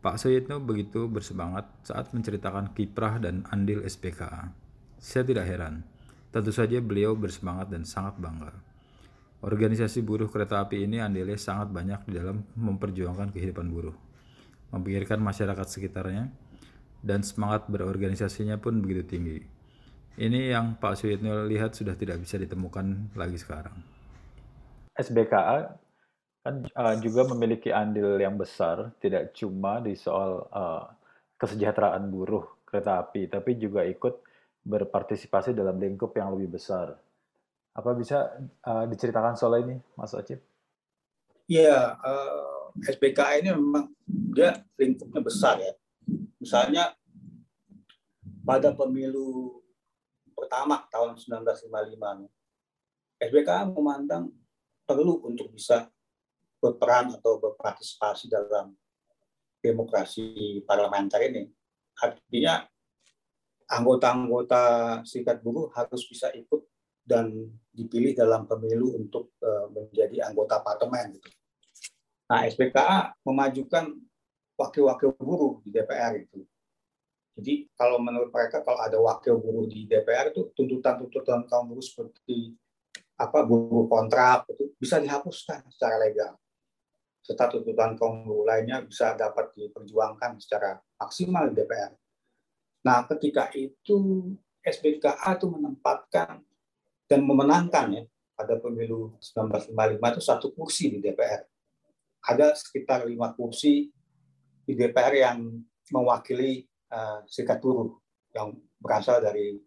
Pak 0.02 0.16
Suyitno 0.18 0.58
begitu 0.58 1.06
bersemangat 1.06 1.70
saat 1.86 2.10
menceritakan 2.10 2.74
kiprah 2.74 3.22
dan 3.22 3.46
andil 3.54 3.86
SPKA. 3.86 4.50
Saya 4.98 5.22
tidak 5.22 5.46
heran. 5.46 5.86
Tentu 6.34 6.50
saja 6.50 6.82
beliau 6.82 7.14
bersemangat 7.14 7.70
dan 7.70 7.86
sangat 7.86 8.18
bangga. 8.18 8.50
Organisasi 9.40 10.04
buruh 10.04 10.28
kereta 10.28 10.60
api 10.60 10.84
ini 10.84 11.00
andilnya 11.00 11.40
sangat 11.40 11.72
banyak 11.72 12.04
di 12.04 12.12
dalam 12.20 12.44
memperjuangkan 12.60 13.32
kehidupan 13.32 13.72
buruh, 13.72 13.96
memikirkan 14.76 15.16
masyarakat 15.16 15.64
sekitarnya, 15.64 16.28
dan 17.00 17.24
semangat 17.24 17.64
berorganisasinya 17.72 18.60
pun 18.60 18.84
begitu 18.84 19.16
tinggi. 19.16 19.40
Ini 20.20 20.52
yang 20.52 20.76
Pak 20.76 21.00
Suyitno 21.00 21.48
lihat 21.48 21.72
sudah 21.72 21.96
tidak 21.96 22.20
bisa 22.20 22.36
ditemukan 22.36 23.16
lagi 23.16 23.40
sekarang. 23.40 23.72
SBKA 24.92 25.72
kan 26.44 26.68
uh, 26.76 26.96
juga 27.00 27.24
memiliki 27.32 27.72
andil 27.72 28.20
yang 28.20 28.36
besar, 28.36 28.92
tidak 29.00 29.32
cuma 29.32 29.80
di 29.80 29.96
soal 29.96 30.44
uh, 30.52 30.84
kesejahteraan 31.40 32.12
buruh 32.12 32.44
kereta 32.68 33.00
api, 33.00 33.32
tapi 33.32 33.56
juga 33.56 33.88
ikut 33.88 34.20
berpartisipasi 34.68 35.56
dalam 35.56 35.80
lingkup 35.80 36.12
yang 36.12 36.36
lebih 36.36 36.60
besar. 36.60 36.92
Apa 37.70 37.94
bisa 37.94 38.34
uh, 38.66 38.84
diceritakan 38.90 39.38
soal 39.38 39.62
ini, 39.62 39.78
Mas 39.94 40.10
Ocip? 40.14 40.42
Iya, 41.46 41.98
uh, 41.98 42.70
SPKA 42.82 43.42
ini 43.42 43.50
memang 43.54 43.90
dia 44.34 44.62
lingkupnya 44.78 45.22
besar 45.22 45.58
ya. 45.58 45.74
Misalnya 46.38 46.94
pada 48.46 48.74
pemilu 48.74 49.58
pertama 50.34 50.86
tahun 50.90 51.18
1955, 51.18 52.26
SBKA 53.20 53.68
memandang 53.70 54.32
perlu 54.88 55.22
untuk 55.26 55.52
bisa 55.54 55.86
berperan 56.58 57.14
atau 57.14 57.38
berpartisipasi 57.38 58.26
dalam 58.26 58.74
demokrasi 59.60 60.60
parlementer 60.64 61.30
ini. 61.30 61.46
Artinya 62.00 62.64
anggota-anggota 63.70 64.62
serikat 65.06 65.44
buruh 65.44 65.70
harus 65.76 66.02
bisa 66.08 66.32
ikut 66.32 66.64
dan 67.04 67.32
dipilih 67.70 68.12
dalam 68.14 68.44
pemilu 68.46 68.98
untuk 68.98 69.34
uh, 69.42 69.70
menjadi 69.72 70.30
anggota 70.30 70.60
parlemen. 70.60 71.16
Gitu. 71.16 71.28
Nah, 72.30 72.46
SPKA 72.46 73.16
memajukan 73.26 73.90
wakil-wakil 74.54 75.16
buruh 75.18 75.58
di 75.64 75.72
DPR 75.72 76.20
itu. 76.20 76.44
Jadi 77.40 77.72
kalau 77.72 77.96
menurut 78.02 78.28
mereka 78.28 78.60
kalau 78.60 78.84
ada 78.84 79.00
wakil 79.00 79.40
buruh 79.40 79.64
di 79.64 79.88
DPR 79.88 80.28
itu 80.28 80.52
tuntutan-tuntutan 80.52 81.48
kaum 81.48 81.72
buruh 81.72 81.80
seperti 81.80 82.52
apa 83.16 83.44
buruh 83.44 83.88
kontrak 83.88 84.48
itu 84.52 84.72
bisa 84.76 85.00
dihapuskan 85.00 85.64
secara 85.72 85.96
legal 86.04 86.36
serta 87.20 87.52
tuntutan 87.52 87.94
kaum 87.94 88.24
buruh 88.26 88.48
lainnya 88.48 88.82
bisa 88.82 89.14
dapat 89.14 89.52
diperjuangkan 89.54 90.40
secara 90.40 90.80
maksimal 90.98 91.52
di 91.52 91.62
DPR. 91.62 91.92
Nah, 92.80 93.04
ketika 93.06 93.52
itu 93.52 94.32
SBKA 94.64 95.36
itu 95.36 95.46
menempatkan 95.46 96.40
dan 97.10 97.26
memenangkan 97.26 97.86
ya 97.90 98.04
pada 98.38 98.54
pemilu 98.62 99.18
1955 99.18 99.74
itu 99.98 100.22
satu 100.22 100.46
kursi 100.54 100.94
di 100.94 100.98
DPR. 101.02 101.42
Ada 102.22 102.54
sekitar 102.54 103.02
lima 103.10 103.34
kursi 103.34 103.90
di 104.62 104.72
DPR 104.78 105.18
yang 105.18 105.58
mewakili 105.90 106.62
uh, 106.94 107.26
serikat 107.26 107.58
buruh 107.58 107.98
yang 108.30 108.54
berasal 108.78 109.18
dari 109.18 109.58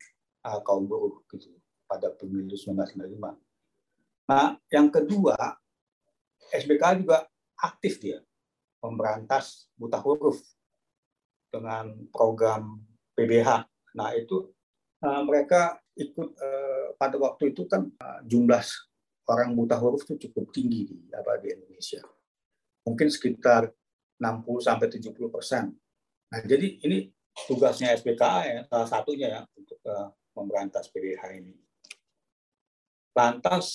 uh, 0.48 0.64
kaum 0.64 0.88
buruh 0.88 1.28
gitu 1.28 1.52
pada 1.84 2.16
pemilu 2.16 2.56
1995. 2.56 3.12
Nah, 4.24 4.56
yang 4.72 4.88
kedua, 4.88 5.36
SBK 6.56 7.04
juga 7.04 7.28
aktif 7.60 8.00
dia 8.00 8.24
memberantas 8.80 9.68
buta 9.76 10.00
huruf 10.00 10.40
dengan 11.48 11.94
program 12.12 12.84
PBH. 13.16 13.68
Nah 13.96 14.10
itu 14.18 14.52
uh, 15.04 15.22
mereka 15.28 15.78
ikut 15.94 16.30
uh, 16.40 16.88
pada 16.98 17.20
waktu 17.20 17.52
itu 17.54 17.68
kan 17.68 17.86
uh, 18.02 18.20
jumlah 18.26 18.64
orang 19.30 19.54
buta 19.54 19.78
huruf 19.78 20.08
itu 20.08 20.28
cukup 20.28 20.50
tinggi 20.56 20.90
di 20.90 20.98
apa 21.14 21.38
di 21.40 21.52
Indonesia. 21.52 22.02
Mungkin 22.88 23.08
sekitar 23.12 23.72
60 24.20 24.64
sampai 24.64 24.88
70 24.88 25.16
persen. 25.32 25.72
Nah 26.32 26.42
jadi 26.44 26.80
ini 26.84 27.12
tugasnya 27.48 27.94
SPKA 27.96 28.42
ya 28.48 28.60
salah 28.68 28.88
satunya 28.90 29.28
ya 29.30 29.42
untuk 29.56 29.80
uh, 29.88 30.12
memberantas 30.34 30.90
PBH 30.90 31.24
ini. 31.40 31.54
Lantas 33.14 33.66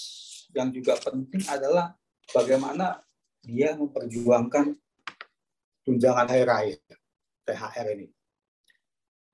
yang 0.53 0.75
juga 0.75 0.99
penting 0.99 1.47
adalah 1.47 1.95
bagaimana 2.35 2.99
dia 3.45 3.79
memperjuangkan 3.79 4.75
tunjangan 5.87 6.27
hari 6.27 6.45
raya 6.45 6.77
THR 7.47 7.87
ini. 7.95 8.09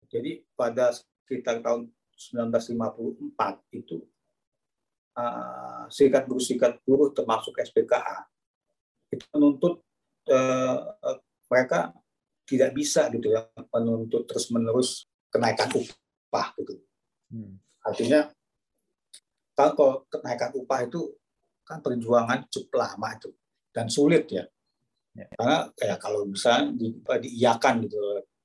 Jadi 0.07 0.47
pada 0.55 0.95
sekitar 1.25 1.65
tahun 1.65 1.91
1954 2.15 3.75
itu 3.75 4.05
uh, 5.19 5.85
serikat 5.91 6.29
buruh 6.29 6.43
serikat 6.43 6.79
buruh 6.87 7.11
termasuk 7.11 7.57
SPKA 7.59 8.29
itu 9.11 9.25
menuntut 9.35 9.83
uh, 10.31 10.79
mereka 11.51 11.95
tidak 12.45 12.77
bisa 12.77 13.09
gitu 13.09 13.33
ya 13.33 13.49
menuntut 13.73 14.29
terus 14.29 14.53
menerus 14.53 15.09
kenaikan 15.33 15.71
upah 15.73 16.53
gitu. 16.61 16.77
Hmm. 17.33 17.57
Artinya 17.83 18.31
kalau 19.55 20.05
kenaikan 20.11 20.53
upah 20.55 20.87
itu 20.87 21.15
kan 21.65 21.81
perjuangan 21.81 22.45
cukup 22.53 22.85
lama 22.85 23.09
itu 23.17 23.31
dan 23.73 23.89
sulit 23.89 24.29
ya. 24.29 24.45
ya. 25.17 25.27
Karena 25.35 25.73
kayak 25.73 25.99
kalau 25.99 26.29
bisa 26.29 26.69
di, 26.75 26.93
diiakan 27.01 27.89
gitu 27.89 27.97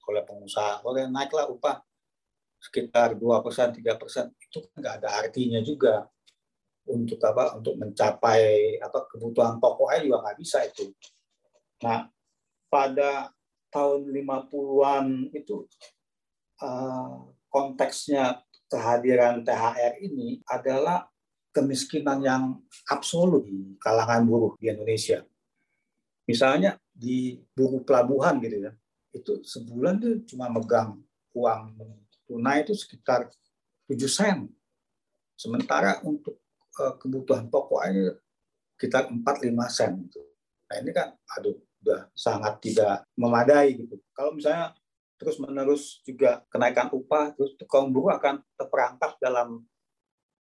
oleh 0.09 0.23
pengusaha, 0.25 0.81
oleh 0.87 1.05
naiklah 1.05 1.45
upah 1.51 1.83
sekitar 2.59 3.15
dua 3.15 3.39
persen, 3.39 3.71
tiga 3.71 3.95
persen, 3.95 4.29
itu 4.35 4.59
kan 4.69 4.83
nggak 4.83 4.95
ada 5.03 5.09
artinya 5.23 5.59
juga 5.63 6.05
untuk 6.91 7.17
apa? 7.23 7.55
Untuk 7.55 7.79
mencapai 7.79 8.77
apa 8.83 9.07
kebutuhan 9.07 9.57
pokoknya 9.57 9.99
juga 10.03 10.17
nggak 10.27 10.37
bisa 10.37 10.59
itu. 10.67 10.91
Nah, 11.83 12.11
pada 12.67 13.31
tahun 13.71 14.11
50-an 14.11 15.05
itu 15.31 15.65
uh, 16.61 17.31
konteksnya 17.49 18.43
kehadiran 18.69 19.41
THR 19.41 19.97
ini 20.03 20.41
adalah 20.45 21.09
kemiskinan 21.49 22.21
yang 22.21 22.43
absolut 22.85 23.45
di 23.45 23.73
kalangan 23.81 24.21
buruh 24.25 24.53
di 24.61 24.69
Indonesia. 24.69 25.25
Misalnya 26.29 26.77
di 26.93 27.41
buruh 27.57 27.81
pelabuhan 27.81 28.37
gitu 28.37 28.69
ya, 28.69 28.71
itu 29.09 29.41
sebulan 29.41 29.97
tuh 29.97 30.13
cuma 30.29 30.45
megang 30.53 31.01
uang 31.33 31.61
tunai 32.29 32.61
itu 32.61 32.77
sekitar 32.77 33.33
7 33.89 33.97
sen. 34.05 34.45
Sementara 35.33 35.97
untuk 36.05 36.37
uh, 36.77 36.93
kebutuhan 37.01 37.49
pokoknya 37.49 38.13
sekitar 38.77 39.09
4-5 39.09 39.49
sen. 39.73 39.91
Gitu. 40.05 40.21
Nah 40.69 40.75
ini 40.77 40.91
kan 40.93 41.17
aduh 41.33 41.57
udah 41.81 42.05
sangat 42.13 42.61
tidak 42.61 43.01
memadai 43.17 43.81
gitu. 43.81 43.97
Kalau 44.13 44.37
misalnya 44.37 44.77
terus 45.19 45.41
menerus 45.41 45.99
juga 46.05 46.45
kenaikan 46.47 46.93
upah, 46.93 47.33
terus 47.33 47.57
kaum 47.65 47.91
buruh 47.91 48.15
akan 48.15 48.39
terperangkap 48.55 49.17
dalam 49.19 49.65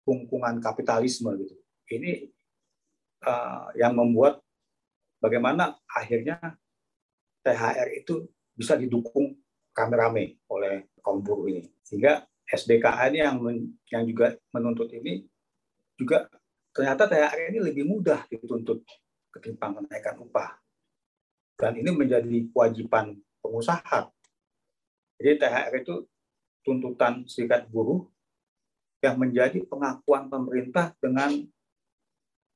kungkungan 0.05 0.61
kapitalisme 0.61 1.33
gitu. 1.41 1.57
Ini 1.91 2.31
uh, 3.27 3.75
yang 3.75 3.97
membuat 3.97 4.39
bagaimana 5.19 5.75
akhirnya 5.91 6.39
THR 7.43 7.89
itu 7.99 8.29
bisa 8.55 8.77
didukung 8.77 9.35
rame-rame 9.75 10.43
oleh 10.51 10.91
kaum 11.01 11.23
buruh 11.23 11.49
ini. 11.51 11.67
Sehingga 11.83 12.25
SDKA 12.51 13.11
ini 13.15 13.19
yang 13.23 13.37
men, 13.39 13.59
yang 13.91 14.03
juga 14.07 14.35
menuntut 14.51 14.91
ini 14.91 15.23
juga 15.95 16.27
ternyata 16.75 17.07
THR 17.07 17.55
ini 17.55 17.59
lebih 17.61 17.85
mudah 17.87 18.27
dituntut 18.27 18.83
ketimbang 19.31 19.79
kenaikan 19.83 20.19
upah. 20.23 20.59
Dan 21.61 21.77
ini 21.77 21.93
menjadi 21.93 22.49
kewajiban 22.51 23.21
pengusaha. 23.45 24.09
Jadi 25.21 25.33
THR 25.37 25.75
itu 25.85 25.95
tuntutan 26.65 27.29
serikat 27.29 27.69
buruh 27.69 28.09
yang 29.05 29.21
menjadi 29.21 29.61
pengakuan 29.69 30.29
pemerintah 30.29 30.93
dengan 31.01 31.37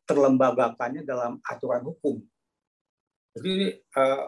terlembagakannya 0.09 1.05
dalam 1.05 1.41
aturan 1.45 1.85
hukum. 1.85 2.21
Jadi 3.37 3.77
eh, 3.77 4.25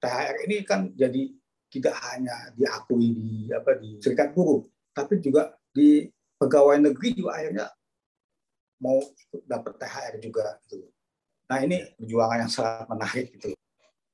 THR 0.00 0.36
ini 0.48 0.56
kan 0.64 0.92
jadi 0.92 1.37
tidak 1.68 1.94
hanya 2.08 2.52
diakui 2.56 3.12
di 3.12 3.52
apa 3.52 3.76
di 3.76 4.00
serikat 4.00 4.32
buruh, 4.32 4.64
tapi 4.96 5.20
juga 5.20 5.56
di 5.72 6.08
pegawai 6.40 6.80
negeri 6.80 7.08
juga 7.16 7.36
akhirnya 7.36 7.66
mau 8.80 8.98
dapat 9.44 9.74
THR 9.76 10.14
juga 10.22 10.56
gitu. 10.66 10.88
Nah 11.48 11.58
ini 11.64 11.84
perjuangan 11.96 12.38
yang 12.46 12.52
sangat 12.52 12.86
menarik 12.88 13.26
gitu. 13.36 13.52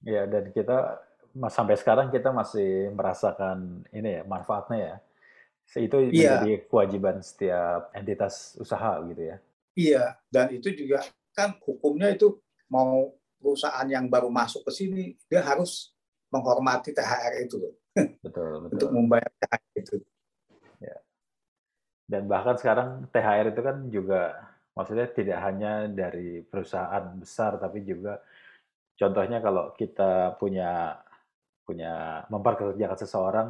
Ya 0.05 0.27
dan 0.27 0.51
kita 0.51 0.99
sampai 1.51 1.75
sekarang 1.79 2.11
kita 2.11 2.31
masih 2.31 2.95
merasakan 2.95 3.83
ini 3.91 4.21
ya 4.21 4.23
manfaatnya 4.27 4.79
ya 4.79 4.97
itu 5.75 5.97
iya. 6.13 6.39
menjadi 6.39 6.53
kewajiban 6.69 7.17
setiap 7.25 7.91
entitas 7.97 8.55
usaha 8.61 9.01
gitu 9.09 9.23
ya. 9.33 9.37
Iya, 9.75 10.05
dan 10.31 10.55
itu 10.55 10.71
juga 10.71 11.03
kan 11.35 11.59
hukumnya 11.67 12.15
itu 12.15 12.39
mau 12.71 13.11
perusahaan 13.43 13.89
yang 13.91 14.07
baru 14.07 14.31
masuk 14.31 14.63
ke 14.71 14.73
sini 14.73 15.05
dia 15.27 15.43
harus 15.43 15.94
menghormati 16.35 16.91
THR 16.91 17.33
itu 17.47 17.57
loh. 17.63 17.75
Betul 18.19 18.49
untuk 18.67 18.71
betul 18.75 18.89
membayar 18.91 19.31
THR 19.39 19.63
itu. 19.79 19.97
dan 22.05 22.29
bahkan 22.29 22.57
sekarang 22.61 23.09
THR 23.09 23.57
itu 23.57 23.61
kan 23.65 23.77
juga 23.89 24.37
maksudnya 24.77 25.09
tidak 25.09 25.39
hanya 25.41 25.89
dari 25.89 26.45
perusahaan 26.45 27.17
besar 27.17 27.57
tapi 27.57 27.81
juga 27.81 28.21
contohnya 28.99 29.41
kalau 29.41 29.73
kita 29.73 30.37
punya 30.37 31.01
punya 31.65 32.23
memperkerjakan 32.29 32.99
seseorang 33.01 33.49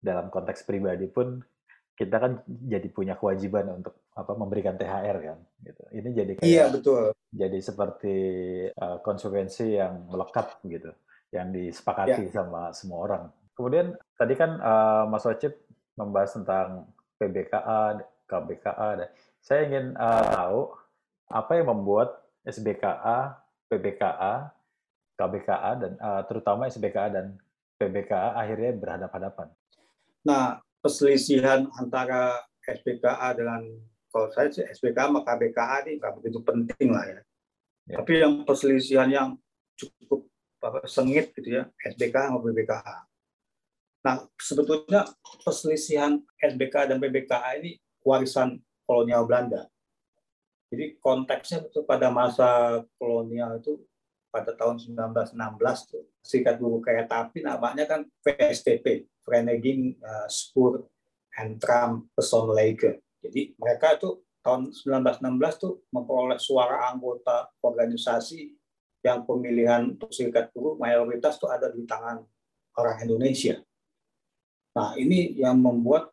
dalam 0.00 0.32
konteks 0.32 0.64
pribadi 0.64 1.04
pun 1.12 1.44
kita 1.92 2.16
kan 2.16 2.40
jadi 2.48 2.88
punya 2.88 3.20
kewajiban 3.20 3.68
untuk 3.76 4.00
apa 4.16 4.32
memberikan 4.32 4.74
THR 4.80 5.16
kan 5.20 5.38
gitu. 5.60 5.82
Ini 5.92 6.08
jadi 6.16 6.32
kayak 6.40 6.48
Iya 6.48 6.64
betul. 6.72 7.12
jadi 7.28 7.58
seperti 7.60 8.16
uh, 8.72 9.04
konsekuensi 9.04 9.76
yang 9.76 10.08
melekat 10.08 10.56
gitu, 10.64 10.96
yang 11.30 11.54
disepakati 11.54 12.26
sama 12.30 12.74
semua 12.74 12.98
orang. 13.06 13.24
Kemudian 13.54 13.94
tadi 14.18 14.34
kan 14.34 14.58
uh, 14.58 15.04
Mas 15.06 15.26
Ocip 15.26 15.54
membahas 15.94 16.34
tentang 16.34 16.90
PBKA, 17.20 18.00
KBKA. 18.26 18.88
dan 18.98 19.08
Saya 19.38 19.60
ingin 19.68 19.94
uh, 19.94 20.24
tahu 20.32 20.60
apa 21.30 21.52
yang 21.60 21.68
membuat 21.70 22.18
SBKA, 22.42 23.36
PBKA, 23.70 24.50
KBKA 25.20 25.70
dan 25.76 25.92
uh, 26.00 26.22
terutama 26.24 26.66
SBKA 26.72 27.12
dan 27.12 27.26
PBKA 27.76 28.40
akhirnya 28.40 28.72
berhadapan-hadapan. 28.80 29.48
Nah 30.24 30.64
perselisihan 30.80 31.68
antara 31.76 32.40
SBKA 32.64 33.36
dengan 33.36 33.60
kalau 34.10 34.32
saya 34.32 34.48
sih 34.48 34.64
SBKA 34.64 35.12
sama 35.12 35.20
KBKA 35.22 35.76
ini 35.86 36.00
nggak 36.00 36.14
begitu 36.18 36.38
penting 36.40 36.88
lah 36.90 37.04
ya. 37.04 37.20
Ya. 37.86 37.96
Tapi 38.00 38.12
yang 38.24 38.34
perselisihan 38.48 39.08
yang 39.12 39.28
cukup 39.76 40.29
sengit 40.86 41.32
gitu 41.36 41.60
ya 41.60 41.64
SBKA 41.80 42.30
sama 42.30 42.40
PBKA. 42.44 42.96
Nah 44.04 44.16
sebetulnya 44.40 45.08
perselisihan 45.44 46.20
SBKA 46.40 46.92
dan 46.92 46.98
PBKA 47.00 47.60
ini 47.60 47.80
warisan 48.04 48.60
kolonial 48.84 49.24
Belanda. 49.28 49.68
Jadi 50.70 51.00
konteksnya 51.02 51.66
itu 51.66 51.82
pada 51.82 52.08
masa 52.14 52.80
kolonial 52.96 53.58
itu 53.58 53.80
pada 54.30 54.54
tahun 54.54 54.78
1916 54.78 55.90
tuh 55.90 56.06
Serikat 56.22 56.62
Buruh 56.62 56.78
Kereta 56.78 57.26
Api 57.26 57.42
namanya 57.42 57.84
kan 57.90 58.06
VSTP, 58.22 59.02
Vereniging 59.26 59.98
uh, 59.98 60.30
Spoor 60.30 60.86
and 61.42 61.58
Tram 61.58 62.06
Personenleger. 62.14 63.02
Jadi 63.20 63.58
mereka 63.58 63.98
itu 63.98 64.22
tahun 64.40 64.70
1916 64.72 65.62
tuh 65.62 65.82
memperoleh 65.92 66.38
suara 66.38 66.88
anggota 66.88 67.50
organisasi 67.60 68.59
yang 69.00 69.24
pemilihan 69.24 69.96
untuk 69.96 70.12
serikat 70.12 70.52
buruh 70.52 70.76
mayoritas 70.76 71.40
tuh 71.40 71.48
ada 71.48 71.72
di 71.72 71.84
tangan 71.88 72.20
orang 72.76 72.96
Indonesia. 73.04 73.56
Nah 74.76 74.94
ini 74.96 75.40
yang 75.40 75.58
membuat 75.58 76.12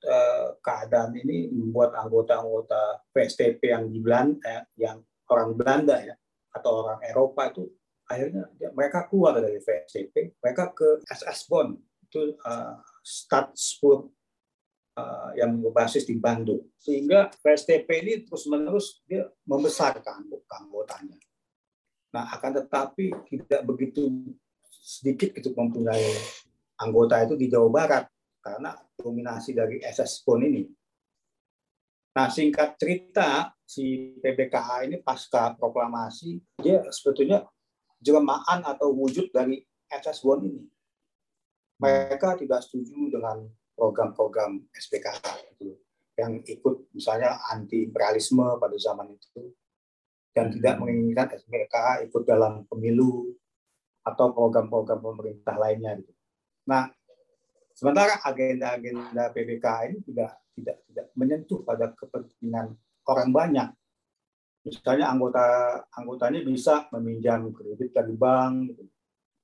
eh, 0.00 0.56
keadaan 0.62 1.12
ini 1.18 1.50
membuat 1.52 1.98
anggota-anggota 1.98 3.04
PSTP 3.12 3.74
yang 3.74 3.90
di 3.90 3.98
Belanda, 4.00 4.40
eh, 4.46 4.64
yang 4.78 5.02
orang 5.30 5.54
Belanda 5.54 5.96
ya 6.00 6.14
atau 6.50 6.82
orang 6.86 7.00
Eropa 7.06 7.50
itu 7.50 7.70
akhirnya 8.10 8.50
ya, 8.58 8.74
mereka 8.74 9.06
keluar 9.06 9.38
dari 9.38 9.62
PSTP, 9.62 10.34
mereka 10.42 10.74
ke 10.74 10.98
SS 11.06 11.46
Bond 11.46 11.78
itu 12.10 12.34
uh, 12.42 12.74
Stadspoor 13.06 14.10
uh, 14.98 15.30
yang 15.38 15.62
berbasis 15.62 16.10
di 16.10 16.18
Bandung. 16.18 16.66
Sehingga 16.74 17.30
PSTP 17.30 17.86
ini 18.02 18.14
terus-menerus 18.26 19.06
dia 19.06 19.30
membesarkan 19.46 20.26
anggotanya. 20.26 21.14
Nah, 22.10 22.26
akan 22.34 22.52
tetapi 22.62 23.14
tidak 23.30 23.62
begitu 23.66 24.10
sedikit 24.66 25.30
itu 25.38 25.54
mempunyai 25.54 26.10
anggota 26.82 27.22
itu 27.22 27.38
di 27.38 27.46
Jawa 27.46 27.70
Barat 27.70 28.04
karena 28.42 28.74
dominasi 28.98 29.54
dari 29.54 29.78
SS 29.78 30.26
PON 30.26 30.42
ini. 30.42 30.64
Nah, 32.10 32.26
singkat 32.26 32.74
cerita, 32.74 33.54
si 33.62 34.18
PBKA 34.18 34.90
ini 34.90 34.98
pasca 34.98 35.54
proklamasi, 35.54 36.42
dia 36.58 36.82
sebetulnya 36.90 37.46
jelmaan 38.02 38.66
atau 38.66 38.90
wujud 38.90 39.30
dari 39.30 39.62
SS 39.86 40.26
BON 40.26 40.40
ini. 40.50 40.64
Mereka 41.78 42.34
tidak 42.42 42.66
setuju 42.66 43.14
dengan 43.14 43.46
program-program 43.78 44.66
SPKA 44.74 45.54
itu 45.54 45.78
yang 46.18 46.36
ikut 46.44 46.92
misalnya 46.92 47.40
anti 47.48 47.88
imperialisme 47.88 48.60
pada 48.60 48.76
zaman 48.76 49.16
itu 49.16 49.56
dan 50.30 50.54
tidak 50.54 50.78
menginginkan 50.78 51.28
SPKA 51.34 52.06
ikut 52.06 52.22
dalam 52.22 52.64
pemilu 52.70 53.34
atau 54.06 54.32
program-program 54.32 55.02
pemerintah 55.02 55.54
lainnya 55.58 55.98
gitu. 55.98 56.12
Nah, 56.70 56.88
sementara 57.74 58.22
agenda-agenda 58.22 59.34
PBK 59.34 59.66
ini 59.90 59.98
tidak 60.06 60.32
tidak 60.54 60.76
tidak 60.88 61.06
menyentuh 61.18 61.60
pada 61.66 61.92
kepentingan 61.92 62.74
orang 63.10 63.30
banyak. 63.34 63.68
Misalnya 64.60 65.08
anggota 65.08 65.44
anggotanya 65.96 66.44
bisa 66.44 66.84
meminjam 66.92 67.48
kredit 67.50 67.96
dari 67.96 68.12
bank, 68.12 68.76
gitu 68.76 68.84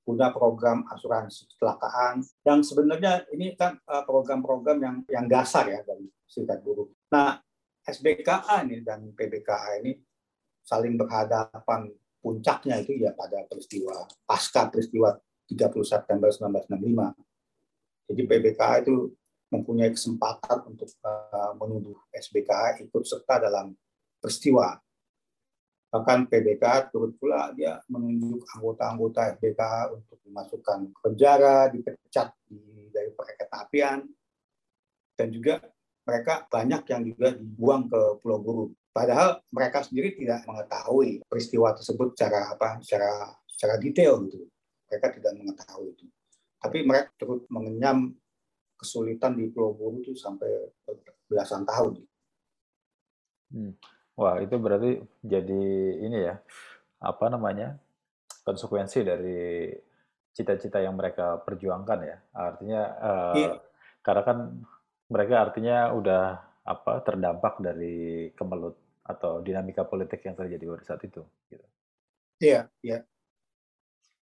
punya 0.07 0.31
program 0.31 0.87
asuransi 0.87 1.51
kecelakaan 1.51 2.23
yang 2.47 2.63
sebenarnya 2.63 3.27
ini 3.35 3.59
kan 3.59 3.75
uh, 3.91 4.07
program-program 4.07 4.79
yang 4.79 4.95
yang 5.11 5.27
dasar 5.27 5.67
ya 5.67 5.83
dari 5.83 6.07
serikat 6.23 6.63
buruh. 6.63 6.87
Nah, 7.11 7.35
SBKA 7.83 8.63
ini 8.63 8.79
dan 8.87 9.11
PBKA 9.11 9.83
ini 9.83 9.99
saling 10.67 10.99
berhadapan 10.99 11.87
puncaknya 12.19 12.83
itu 12.83 12.99
ya 12.99 13.15
pada 13.15 13.47
peristiwa 13.47 14.03
pasca 14.27 14.67
peristiwa 14.67 15.15
30 15.47 15.71
September 15.87 16.27
1965. 16.27 18.11
Jadi 18.11 18.21
PBKA 18.27 18.83
itu 18.83 19.15
mempunyai 19.47 19.95
kesempatan 19.95 20.59
untuk 20.67 20.91
uh, 21.07 21.55
menuduh 21.55 21.95
SBKA 22.11 22.83
ikut 22.83 23.03
serta 23.07 23.47
dalam 23.47 23.71
peristiwa 24.19 24.75
Bahkan 25.87 26.27
PBK 26.27 26.91
turut 26.91 27.15
pula 27.15 27.55
dia 27.55 27.79
menunjuk 27.87 28.43
anggota-anggota 28.59 29.39
FBK 29.39 29.61
untuk 29.95 30.19
dimasukkan 30.19 30.79
ke 30.91 30.99
penjara, 30.99 31.71
dipecat 31.71 32.35
di, 32.43 32.91
dari 32.91 33.15
perkereta 33.15 33.47
apian, 33.63 33.99
dan 35.15 35.27
juga 35.31 35.63
mereka 36.03 36.43
banyak 36.51 36.83
yang 36.91 37.01
juga 37.07 37.27
dibuang 37.33 37.87
ke 37.87 38.01
Pulau 38.19 38.39
Buru. 38.43 38.65
Padahal 38.97 39.37
mereka 39.53 39.85
sendiri 39.85 40.17
tidak 40.17 40.41
mengetahui 40.49 41.21
peristiwa 41.29 41.69
tersebut 41.77 42.17
secara 42.17 42.57
apa, 42.57 42.81
secara 42.81 43.29
secara 43.45 43.77
detail 43.77 44.25
gitu. 44.25 44.49
Mereka 44.89 45.21
tidak 45.21 45.37
mengetahui 45.37 45.93
itu. 45.93 46.05
Tapi 46.57 46.81
mereka 46.81 47.13
turut 47.21 47.45
mengenyam 47.53 48.17
kesulitan 48.73 49.37
di 49.37 49.53
Pulau 49.53 49.77
Buru 49.77 50.01
itu 50.01 50.17
sampai 50.17 50.49
belasan 51.29 51.61
tahun. 51.69 52.01
Hmm. 53.53 53.77
Wah, 54.17 54.41
itu 54.41 54.57
berarti 54.57 54.97
jadi 55.21 55.65
ini 56.01 56.17
ya, 56.33 56.41
apa 56.97 57.29
namanya, 57.29 57.77
konsekuensi 58.41 59.05
dari 59.05 59.69
cita-cita 60.33 60.81
yang 60.81 60.97
mereka 60.97 61.37
perjuangkan 61.45 61.99
ya. 62.01 62.17
Artinya, 62.33 62.81
uh, 62.97 63.33
iya. 63.37 63.61
karena 64.01 64.21
kan 64.25 64.37
mereka 65.13 65.33
artinya 65.45 65.93
udah 65.93 66.23
apa 66.65 67.05
terdampak 67.05 67.61
dari 67.61 68.33
kemelut 68.33 68.86
atau 69.07 69.39
dinamika 69.39 69.87
politik 69.87 70.27
yang 70.27 70.35
terjadi 70.35 70.67
pada 70.67 70.83
saat 70.83 71.01
itu. 71.07 71.23
Gitu. 71.47 71.65
Iya, 72.43 72.67
iya. 72.83 72.99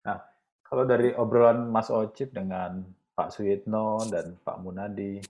Nah, 0.04 0.20
kalau 0.60 0.84
dari 0.84 1.16
obrolan 1.16 1.72
Mas 1.72 1.88
Ocip 1.88 2.36
dengan 2.36 2.84
Pak 3.16 3.32
Suyitno 3.32 4.04
dan 4.12 4.36
Pak 4.44 4.60
Munadi, 4.60 5.24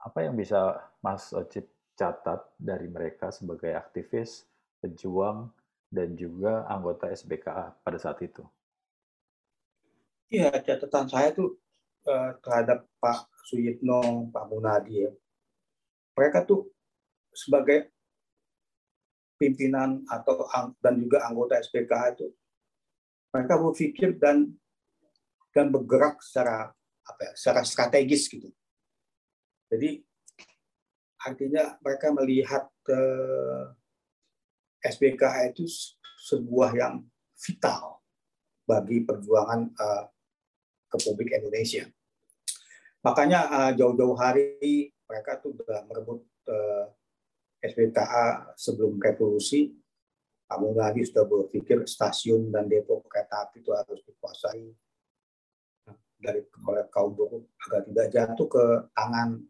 apa 0.00 0.24
yang 0.24 0.34
bisa 0.34 0.80
Mas 1.04 1.30
Ocip 1.36 1.68
catat 1.92 2.40
dari 2.56 2.88
mereka 2.88 3.28
sebagai 3.28 3.76
aktivis, 3.76 4.48
pejuang, 4.80 5.52
dan 5.92 6.16
juga 6.16 6.64
anggota 6.72 7.12
SBKA 7.12 7.76
pada 7.84 8.00
saat 8.00 8.18
itu? 8.24 8.40
Iya, 10.32 10.48
catatan 10.64 11.12
saya 11.12 11.36
tuh 11.36 11.60
eh, 12.08 12.32
terhadap 12.40 12.88
Pak 12.96 13.28
Suyitno, 13.44 14.32
Pak 14.32 14.44
Munadi 14.48 15.04
ya. 15.04 15.12
Mereka 16.16 16.48
tuh 16.48 16.72
sebagai 17.36 17.91
pimpinan 19.42 20.06
atau 20.06 20.46
dan 20.78 20.94
juga 21.02 21.26
anggota 21.26 21.58
SPKA 21.58 22.14
itu 22.14 22.30
mereka 23.34 23.58
berpikir 23.58 24.14
dan 24.22 24.54
dan 25.50 25.74
bergerak 25.74 26.22
secara 26.22 26.70
apa 27.02 27.20
ya, 27.26 27.32
secara 27.34 27.66
strategis 27.66 28.30
gitu. 28.30 28.46
Jadi 29.66 29.98
artinya 31.26 31.74
mereka 31.82 32.14
melihat 32.14 32.70
eh, 32.86 33.64
SBK 34.86 35.50
itu 35.50 35.66
sebuah 36.22 36.70
yang 36.78 37.02
vital 37.34 38.02
bagi 38.62 39.02
perjuangan 39.02 39.70
uh, 39.74 40.04
Republik 40.90 41.34
Indonesia. 41.34 41.86
Makanya 43.02 43.40
uh, 43.50 43.70
jauh-jauh 43.74 44.14
hari 44.14 44.94
mereka 45.10 45.42
tuh 45.42 45.58
sudah 45.58 45.82
merebut 45.90 46.22
uh, 46.46 46.86
SBKA 47.62 48.58
sebelum 48.58 48.98
revolusi 48.98 49.70
kamu 50.52 50.76
lagi 50.76 51.00
sudah 51.08 51.24
berpikir 51.24 51.88
stasiun 51.88 52.52
dan 52.52 52.68
depo 52.68 53.00
kereta 53.08 53.48
api 53.48 53.64
itu 53.64 53.72
harus 53.72 54.04
dikuasai 54.04 54.68
dari 56.20 56.44
oleh 56.68 56.84
kaum 56.92 57.16
buruh 57.16 57.40
agar 57.66 57.82
tidak 57.88 58.06
jatuh 58.12 58.46
ke 58.46 58.64
tangan 58.92 59.40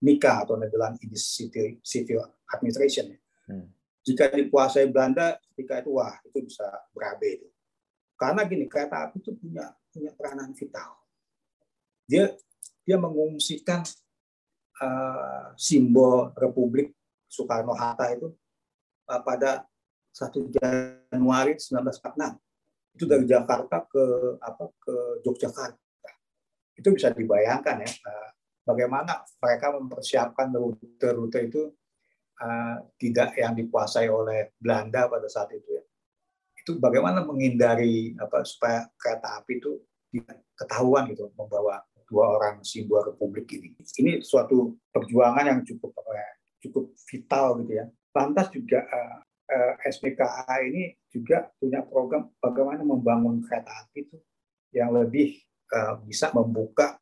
nikah 0.00 0.42
atau 0.42 0.56
Netherlands 0.56 1.04
Civil, 1.20 1.78
Civil 1.84 2.24
Administration. 2.48 3.12
Hmm. 3.44 3.68
Jika 4.00 4.32
dikuasai 4.32 4.88
Belanda, 4.88 5.36
ketika 5.52 5.84
itu 5.84 5.92
wah 5.92 6.16
itu 6.24 6.48
bisa 6.48 6.64
berabe 6.96 7.28
itu. 7.36 7.48
Karena 8.16 8.48
gini 8.48 8.64
kereta 8.64 9.04
api 9.04 9.20
itu 9.20 9.36
punya 9.36 9.68
punya 9.92 10.16
peranan 10.16 10.56
vital. 10.56 10.96
Dia 12.08 12.32
dia 12.82 12.96
mengungsikan 12.96 13.84
uh, 14.80 15.52
simbol 15.60 16.32
Republik 16.40 16.96
Soekarno 17.30 17.78
Hatta 17.78 18.10
itu 18.10 18.28
uh, 19.06 19.20
pada 19.22 19.62
1 20.10 20.34
Januari 20.50 21.54
1946 21.54 22.98
itu 22.98 23.04
dari 23.06 23.24
Jakarta 23.30 23.86
ke 23.86 24.04
apa 24.42 24.64
ke 24.74 24.94
Yogyakarta 25.22 26.10
itu 26.74 26.88
bisa 26.90 27.14
dibayangkan 27.14 27.86
ya 27.86 27.90
uh, 28.10 28.30
bagaimana 28.66 29.22
mereka 29.38 29.70
mempersiapkan 29.78 30.50
rute-rute 30.50 31.38
itu 31.46 31.70
uh, 32.42 32.76
tidak 32.98 33.38
yang 33.38 33.54
dikuasai 33.54 34.10
oleh 34.10 34.50
Belanda 34.58 35.06
pada 35.06 35.30
saat 35.30 35.54
itu 35.54 35.78
ya 35.78 35.84
itu 36.60 36.76
bagaimana 36.82 37.22
menghindari 37.22 38.18
apa 38.18 38.42
supaya 38.42 38.90
kereta 38.98 39.38
api 39.38 39.62
itu 39.62 39.78
ketahuan 40.58 41.06
gitu 41.14 41.30
membawa 41.38 41.80
dua 42.10 42.36
orang 42.36 42.66
simbol 42.66 43.06
republik 43.06 43.46
ini. 43.54 43.70
Ini 43.78 44.18
suatu 44.20 44.74
perjuangan 44.90 45.46
yang 45.46 45.60
cukup 45.62 45.94
cukup 46.60 46.92
vital 47.08 47.60
gitu 47.64 47.72
ya. 47.80 47.86
Lantas 48.14 48.52
juga 48.52 48.84
uh, 48.86 49.18
uh, 49.50 49.74
SPKA 49.82 50.54
ini 50.64 50.94
juga 51.10 51.50
punya 51.58 51.82
program 51.82 52.30
bagaimana 52.38 52.86
membangun 52.86 53.42
kereta 53.42 53.72
api 53.86 54.06
itu 54.06 54.18
yang 54.70 54.94
lebih 54.94 55.40
uh, 55.74 55.98
bisa 56.04 56.30
membuka 56.30 57.00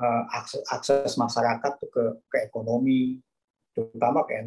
uh, 0.00 0.24
akses, 0.34 0.62
akses 0.72 1.14
masyarakat 1.14 1.72
tuh 1.78 1.90
ke, 1.90 2.04
ke 2.26 2.36
ekonomi, 2.48 3.22
terutama 3.76 4.24
ke 4.24 4.40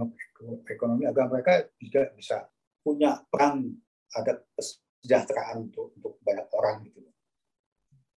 ekonomi 0.73 1.05
agar 1.05 1.29
mereka 1.29 1.69
juga 1.77 2.09
bisa 2.17 2.49
punya 2.81 3.21
peran 3.29 3.69
ada 4.09 4.41
kesejahteraan 4.57 5.69
untuk, 5.69 5.93
untuk 5.93 6.17
banyak 6.25 6.47
orang 6.57 6.81
gitu. 6.89 6.99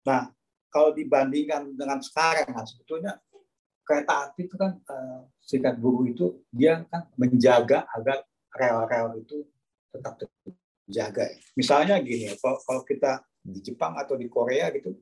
Nah, 0.06 0.30
kalau 0.70 0.94
dibandingkan 0.94 1.74
dengan 1.74 1.98
sekarang, 1.98 2.54
nah, 2.54 2.62
sebetulnya 2.62 3.18
kereta 3.90 4.30
api 4.30 4.46
itu 4.46 4.54
kan 4.54 4.78
uh, 4.86 5.26
serikat 5.42 5.74
buruh 5.82 6.06
itu 6.06 6.46
dia 6.54 6.86
kan 6.86 7.10
menjaga 7.18 7.90
agar 7.90 8.22
rel-rel 8.54 9.18
itu 9.18 9.42
tetap 9.90 10.14
terjaga. 10.86 11.34
Misalnya 11.58 11.98
gini, 11.98 12.30
kalau, 12.38 12.62
kalau 12.62 12.82
kita 12.86 13.26
di 13.42 13.58
Jepang 13.58 13.98
atau 13.98 14.14
di 14.14 14.30
Korea 14.30 14.70
gitu, 14.70 14.94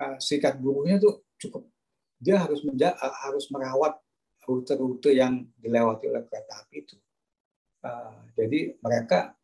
uh, 0.00 0.16
serikat 0.16 0.56
buruhnya 0.56 0.96
tuh 0.96 1.28
cukup 1.36 1.68
dia 2.16 2.40
harus 2.40 2.64
menjaga, 2.64 2.96
harus 3.28 3.52
merawat 3.52 4.00
rute-rute 4.48 5.12
yang 5.12 5.44
dilewati 5.60 6.08
oleh 6.08 6.24
kereta 6.24 6.64
api 6.64 6.76
itu. 6.80 6.96
Uh, 7.84 8.24
jadi 8.32 8.80
mereka 8.80 9.36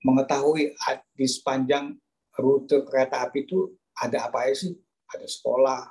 mengetahui 0.00 0.72
di 1.12 1.26
sepanjang 1.28 1.92
rute 2.40 2.88
kereta 2.88 3.28
api 3.28 3.44
itu 3.44 3.68
ada 4.00 4.32
apa 4.32 4.48
aja 4.48 4.64
sih? 4.64 4.72
Ada 5.12 5.28
sekolah, 5.28 5.84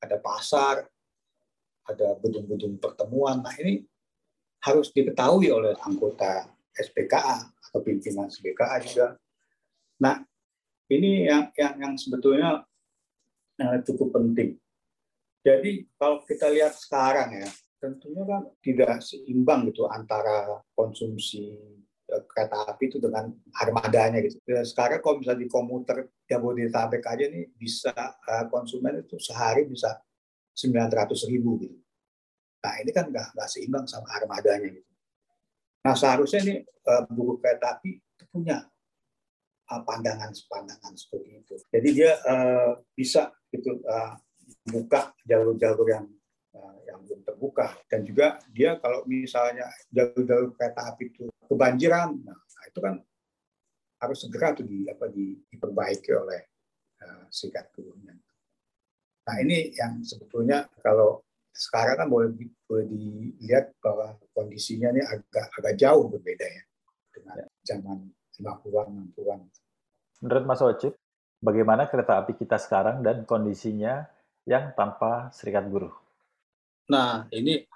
ada 0.00 0.16
pasar, 0.24 0.88
ada 1.88 2.14
gedung-gedung 2.20 2.76
pertemuan. 2.76 3.40
Nah 3.40 3.54
ini 3.58 3.82
harus 4.60 4.92
diketahui 4.92 5.48
oleh 5.48 5.72
anggota 5.82 6.52
SPKA 6.76 7.48
atau 7.48 7.80
pimpinan 7.80 8.28
SPKA 8.28 8.76
juga. 8.84 9.06
Nah 10.04 10.20
ini 10.92 11.26
yang 11.26 11.48
yang, 11.56 11.74
yang 11.80 11.94
sebetulnya 11.96 12.62
uh, 13.58 13.78
cukup 13.88 14.20
penting. 14.20 14.60
Jadi 15.42 15.88
kalau 15.96 16.20
kita 16.28 16.52
lihat 16.52 16.76
sekarang 16.76 17.40
ya, 17.40 17.48
tentunya 17.80 18.22
kan 18.28 18.42
tidak 18.60 19.00
seimbang 19.00 19.70
gitu 19.70 19.88
antara 19.88 20.60
konsumsi 20.76 21.56
Eh, 22.08 22.24
kereta 22.24 22.64
api 22.64 22.88
itu 22.88 22.96
dengan 22.96 23.28
armadanya 23.60 24.24
gitu. 24.24 24.40
Ya, 24.48 24.64
sekarang 24.64 25.04
kalau 25.04 25.20
misalnya 25.20 25.44
di 25.44 25.48
komuter 25.52 26.08
Jabodetabek 26.24 27.04
aja 27.04 27.28
nih 27.28 27.52
bisa 27.52 27.92
uh, 27.92 28.48
konsumen 28.48 29.04
itu 29.04 29.20
sehari 29.20 29.68
bisa 29.68 30.00
900 30.58 31.30
ribu 31.30 31.62
gitu. 31.62 31.78
Nah 32.58 32.74
ini 32.82 32.90
kan 32.90 33.06
nggak 33.06 33.38
nggak 33.38 33.48
seimbang 33.48 33.86
sama 33.86 34.10
armadanya 34.18 34.74
gitu. 34.74 34.90
Nah 35.86 35.94
seharusnya 35.94 36.42
nih 36.42 36.58
uh, 36.66 37.06
buruh 37.06 37.38
kereta 37.38 37.78
api 37.78 38.02
punya 38.28 38.66
pandangan-pandangan 39.68 40.92
seperti 40.98 41.44
itu. 41.44 41.54
Jadi 41.70 41.88
dia 41.94 42.18
uh, 42.26 42.74
bisa 42.90 43.30
gitu 43.54 43.78
uh, 43.86 44.18
buka 44.66 45.14
jalur-jalur 45.22 45.86
yang 45.86 46.06
yang 46.88 47.04
belum 47.04 47.20
terbuka 47.22 47.76
dan 47.86 48.02
juga 48.02 48.40
dia 48.50 48.80
kalau 48.80 49.04
misalnya 49.04 49.68
jalur-jalur 49.92 50.56
kereta 50.56 50.90
api 50.90 51.12
itu 51.12 51.28
kebanjiran, 51.46 52.16
nah, 52.24 52.64
itu 52.66 52.80
kan 52.80 52.96
harus 53.98 54.18
segera 54.24 54.56
tuh 54.56 54.66
di 54.66 54.88
apa 54.88 55.06
di, 55.10 55.36
diperbaiki 55.48 56.10
oleh 56.16 56.40
uh, 57.04 57.24
serikat 57.28 57.70
buruhnya. 57.74 58.14
Nah 59.28 59.36
ini 59.44 59.68
yang 59.76 60.00
sebetulnya 60.00 60.64
kalau 60.80 61.20
sekarang 61.52 62.00
kan 62.00 62.08
boleh, 62.08 62.32
boleh 62.64 62.86
dilihat 62.88 63.76
bahwa 63.84 64.16
kondisinya 64.32 64.88
ini 64.96 65.04
agak 65.04 65.52
agak 65.60 65.74
jauh 65.76 66.08
berbeda 66.08 66.46
ya 66.48 66.62
dengan 67.12 67.36
zaman 67.60 67.98
50-an 68.40 68.88
60-an. 69.12 69.40
Menurut 70.24 70.44
Mas 70.48 70.62
Ocip, 70.64 70.96
bagaimana 71.44 71.90
kereta 71.90 72.24
api 72.24 72.38
kita 72.40 72.56
sekarang 72.56 73.04
dan 73.04 73.28
kondisinya 73.28 74.06
yang 74.48 74.72
tanpa 74.72 75.28
serikat 75.34 75.68
buruh? 75.68 75.92
Nah, 76.88 77.28
ini 77.34 77.68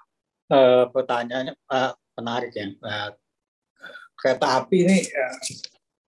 uh, 0.49 0.89
pertanyaannya 0.89 1.53
uh, 1.69 1.93
menarik 2.17 2.51
ya. 2.55 2.71
Uh, 2.81 3.11
kereta 4.17 4.63
api 4.63 4.77
ini 4.87 4.97
uh, 5.05 5.37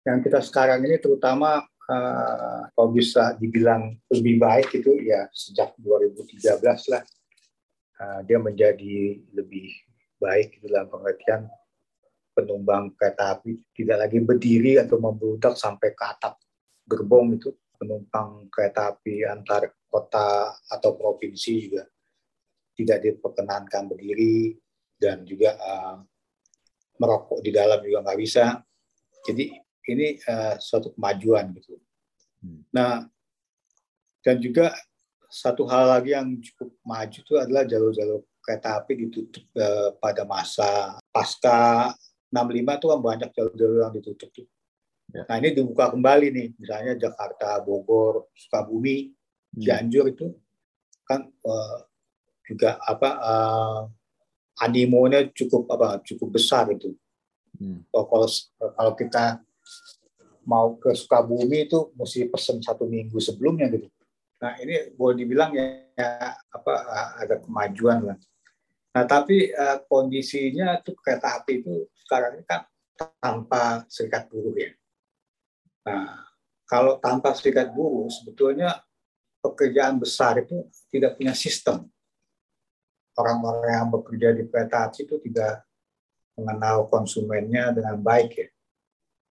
yang 0.08 0.18
kita 0.24 0.40
sekarang 0.40 0.82
ini 0.82 0.96
terutama 0.98 1.62
uh, 1.88 2.60
kalau 2.72 2.88
bisa 2.92 3.34
dibilang 3.40 3.96
lebih 4.12 4.36
baik 4.38 4.68
itu 4.76 4.92
ya 5.02 5.26
sejak 5.32 5.74
2013 5.80 6.92
lah. 6.92 7.02
Uh, 7.98 8.20
dia 8.22 8.38
menjadi 8.38 9.18
lebih 9.34 9.74
baik 10.22 10.62
itu 10.62 10.70
dalam 10.70 10.86
pengertian 10.86 11.50
penumpang 12.36 12.94
kereta 12.94 13.34
api. 13.34 13.58
Tidak 13.74 13.96
lagi 13.98 14.22
berdiri 14.22 14.78
atau 14.78 15.02
membludak 15.02 15.58
sampai 15.58 15.96
ke 15.96 16.04
atap 16.04 16.38
gerbong 16.86 17.34
itu. 17.40 17.50
Penumpang 17.78 18.50
kereta 18.50 18.94
api 18.94 19.26
antar 19.26 19.70
kota 19.88 20.54
atau 20.66 20.98
provinsi 20.98 21.52
juga 21.62 21.86
tidak 22.78 22.98
diperkenankan 23.02 23.90
berdiri 23.90 24.54
dan 24.94 25.26
juga 25.26 25.58
uh, 25.58 25.98
merokok 26.98 27.42
di 27.42 27.50
dalam 27.50 27.82
juga 27.82 28.06
nggak 28.06 28.18
bisa. 28.22 28.62
Jadi 29.26 29.50
ini 29.88 30.20
uh, 30.28 30.60
suatu 30.60 30.92
kemajuan 30.92 31.50
gitu. 31.56 31.80
Hmm. 32.44 32.62
Nah, 32.70 33.08
dan 34.22 34.36
juga 34.38 34.76
satu 35.28 35.64
hal 35.68 35.98
lagi 35.98 36.12
yang 36.12 36.36
cukup 36.40 36.72
maju 36.84 37.18
itu 37.20 37.34
adalah 37.36 37.64
jalur-jalur 37.64 38.24
kereta 38.40 38.80
api 38.80 38.92
ditutup 39.08 39.44
uh, 39.60 39.92
pada 40.00 40.24
masa 40.24 40.96
pasca 41.12 41.92
65 42.32 42.80
itu 42.80 42.86
kan 42.88 43.00
banyak 43.00 43.30
jalur-jalur 43.32 43.78
yang 43.88 43.94
ditutup. 43.96 44.30
Ya. 45.08 45.24
Nah 45.24 45.36
ini 45.40 45.56
dibuka 45.56 45.88
kembali 45.92 46.26
nih, 46.28 46.48
misalnya 46.60 46.92
Jakarta, 46.96 47.64
Bogor, 47.64 48.28
Sukabumi, 48.36 49.08
hmm. 49.08 49.60
Cianjur 49.64 50.12
itu 50.12 50.36
kan 51.08 51.24
uh, 51.24 51.78
juga 52.44 52.76
apa 52.84 53.10
uh, 53.16 53.80
animonya 54.60 55.24
cukup 55.32 55.64
apa 55.72 56.04
cukup 56.04 56.36
besar 56.36 56.68
itu. 56.68 56.92
Hmm. 57.56 57.84
Kalau 57.88 58.28
kalau 58.76 58.92
kita 58.92 59.40
mau 60.48 60.80
ke 60.80 60.96
Sukabumi 60.96 61.68
itu 61.68 61.92
mesti 61.92 62.24
pesen 62.32 62.64
satu 62.64 62.88
minggu 62.88 63.20
sebelumnya 63.20 63.68
gitu. 63.68 63.92
Nah 64.40 64.56
ini 64.62 64.94
boleh 64.96 65.16
dibilang 65.20 65.52
ya, 65.52 65.84
ya 65.92 66.08
apa 66.32 66.72
ada 67.20 67.36
kemajuan 67.42 68.08
lah. 68.08 68.18
Nah 68.96 69.04
tapi 69.04 69.52
uh, 69.52 69.84
kondisinya 69.84 70.80
tuh 70.80 70.96
kereta 70.96 71.42
api 71.42 71.60
itu 71.60 71.84
sekarang 72.06 72.40
ini 72.40 72.44
kan 72.48 72.64
tanpa 73.20 73.84
serikat 73.92 74.30
buruh 74.32 74.56
ya. 74.56 74.72
Nah 75.84 76.24
kalau 76.64 76.96
tanpa 76.96 77.36
serikat 77.36 77.68
buruh 77.74 78.08
sebetulnya 78.08 78.80
pekerjaan 79.44 80.00
besar 80.00 80.40
itu 80.40 80.64
tidak 80.88 81.20
punya 81.20 81.36
sistem 81.36 81.84
orang-orang 83.18 83.72
yang 83.74 83.88
bekerja 83.90 84.28
di 84.32 84.42
kereta 84.46 84.86
api 84.86 85.02
itu 85.02 85.18
tidak 85.28 85.66
mengenal 86.38 86.86
konsumennya 86.86 87.74
dengan 87.74 87.98
baik 87.98 88.30
ya. 88.38 88.48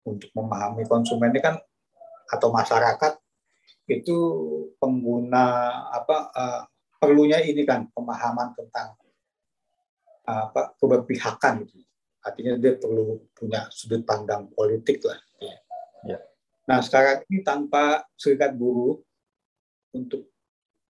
Untuk 0.07 0.33
memahami 0.33 0.89
konsumennya 0.89 1.41
kan 1.45 1.57
atau 2.31 2.49
masyarakat 2.49 3.19
itu 3.91 4.17
pengguna 4.79 5.45
apa 5.91 6.17
uh, 6.31 6.63
perlunya 6.97 7.43
ini 7.43 7.67
kan 7.67 7.91
pemahaman 7.91 8.55
tentang 8.55 8.95
uh, 10.31 10.53
apa 10.53 10.79
keberpihakan 10.79 11.67
gitu. 11.67 11.83
artinya 12.21 12.53
dia 12.61 12.77
perlu 12.77 13.17
punya 13.33 13.65
sudut 13.73 14.05
pandang 14.05 14.53
politik 14.53 15.01
lah. 15.09 15.17
Ya. 15.41 16.21
Nah 16.69 16.85
sekarang 16.85 17.25
ini 17.33 17.41
tanpa 17.41 18.05
serikat 18.13 18.53
buruh 18.53 19.01
untuk 19.97 20.29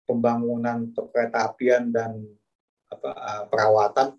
pembangunan 0.09 0.89
kereta 0.91 1.53
apian 1.53 1.93
dan 1.93 2.17
apa, 2.89 3.09
uh, 3.13 3.43
perawatan 3.45 4.17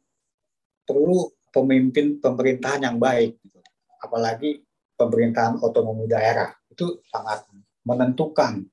perlu 0.86 1.34
pemimpin 1.51 2.22
pemerintahan 2.22 2.86
yang 2.86 2.97
baik, 3.03 3.34
gitu. 3.43 3.59
apalagi 3.99 4.62
pemerintahan 5.01 5.64
otonomi 5.64 6.05
daerah 6.05 6.53
itu 6.68 7.01
sangat 7.09 7.48
menentukan 7.88 8.68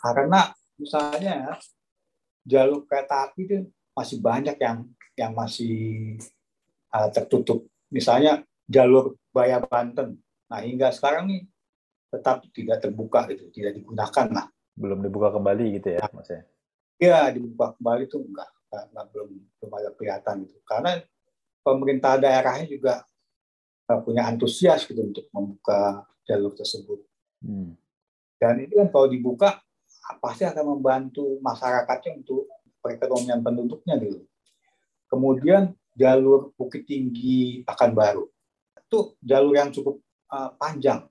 karena 0.00 0.56
misalnya 0.80 1.60
jalur 2.46 2.88
kereta 2.88 3.28
api 3.28 3.40
itu 3.44 3.56
masih 3.96 4.22
banyak 4.22 4.56
yang 4.60 4.86
yang 5.16 5.32
masih 5.32 6.16
uh, 6.92 7.08
tertutup. 7.10 7.64
Misalnya 7.88 8.44
jalur 8.68 9.16
Baya 9.32 9.58
Banten. 9.64 10.20
Nah 10.46 10.60
hingga 10.62 10.92
sekarang 10.92 11.26
nih 11.32 11.42
tetap 12.12 12.44
tidak 12.52 12.78
terbuka 12.84 13.26
itu, 13.32 13.48
tidak 13.50 13.82
digunakan 13.82 14.26
lah. 14.30 14.46
Belum 14.76 15.00
dibuka 15.00 15.32
kembali 15.32 15.80
gitu 15.80 15.96
ya, 15.96 16.04
Mas 16.12 16.28
ya? 16.28 16.42
Iya, 16.96 17.20
dibuka 17.32 17.74
kembali 17.80 18.02
itu 18.06 18.20
enggak, 18.20 18.50
enggak, 18.68 18.84
enggak 18.92 19.06
belum 19.12 19.28
belum 19.58 19.70
ada 19.72 19.90
kelihatan 19.96 20.34
gitu. 20.44 20.58
Karena 20.68 20.90
pemerintah 21.64 22.12
daerahnya 22.20 22.66
juga 22.68 23.02
punya 24.02 24.26
antusias 24.26 24.82
gitu 24.82 24.98
untuk 24.98 25.30
membuka 25.30 26.02
jalur 26.26 26.50
tersebut. 26.58 27.06
Hmm. 27.38 27.78
Dan 28.36 28.66
ini 28.66 28.74
kan 28.74 28.90
kalau 28.90 29.06
dibuka 29.06 29.62
pasti 30.18 30.42
akan 30.42 30.76
membantu 30.76 31.38
masyarakatnya 31.38 32.26
untuk 32.26 32.50
perekonomian 32.82 33.40
penduduknya 33.40 33.94
gitu. 34.02 34.26
Kemudian 35.06 35.70
jalur 35.94 36.50
Bukit 36.58 36.84
Tinggi 36.84 37.62
Pekanbaru 37.62 38.26
itu 38.86 39.18
jalur 39.18 39.54
yang 39.54 39.74
cukup 39.74 39.98
uh, 40.30 40.54
panjang, 40.54 41.02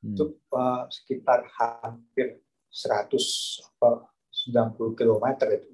hmm. 0.00 0.16
itu 0.16 0.24
uh, 0.56 0.88
sekitar 0.88 1.44
hampir 1.52 2.40
190 2.72 4.48
km 4.96 5.26
itu. 5.52 5.70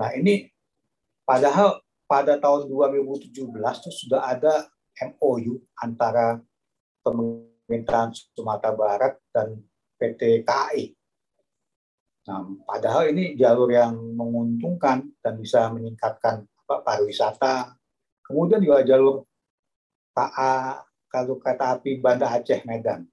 Nah 0.00 0.10
ini 0.16 0.48
padahal 1.28 1.84
pada 2.08 2.40
tahun 2.40 2.72
2017 2.72 3.52
itu 3.52 3.90
sudah 3.92 4.32
ada 4.32 4.64
MOU 4.98 5.62
antara 5.78 6.40
pemerintahan 7.02 8.10
Sumatera 8.34 8.74
Barat 8.74 9.14
dan 9.30 9.58
PT 9.98 10.42
KAI 10.42 10.98
Nah, 12.28 12.44
padahal 12.68 13.08
ini 13.08 13.40
jalur 13.40 13.72
yang 13.72 13.96
menguntungkan 14.12 15.00
dan 15.24 15.40
bisa 15.40 15.72
meningkatkan 15.72 16.44
apa, 16.44 16.84
pariwisata. 16.84 17.72
Kemudian 18.20 18.60
juga 18.60 18.84
jalur 18.84 19.24
KA 20.12 20.84
kalau 21.08 21.40
kereta 21.40 21.80
api 21.80 21.96
Banda 22.04 22.28
Aceh 22.28 22.68
Medan. 22.68 23.08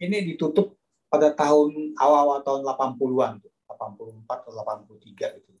Ini 0.00 0.24
ditutup 0.32 0.80
pada 1.12 1.28
tahun 1.36 1.92
awal-awal 2.00 2.40
tahun 2.40 2.64
80-an, 2.64 3.44
84 3.68 4.48
atau 4.48 4.52
83 4.56 5.36
itu. 5.36 5.52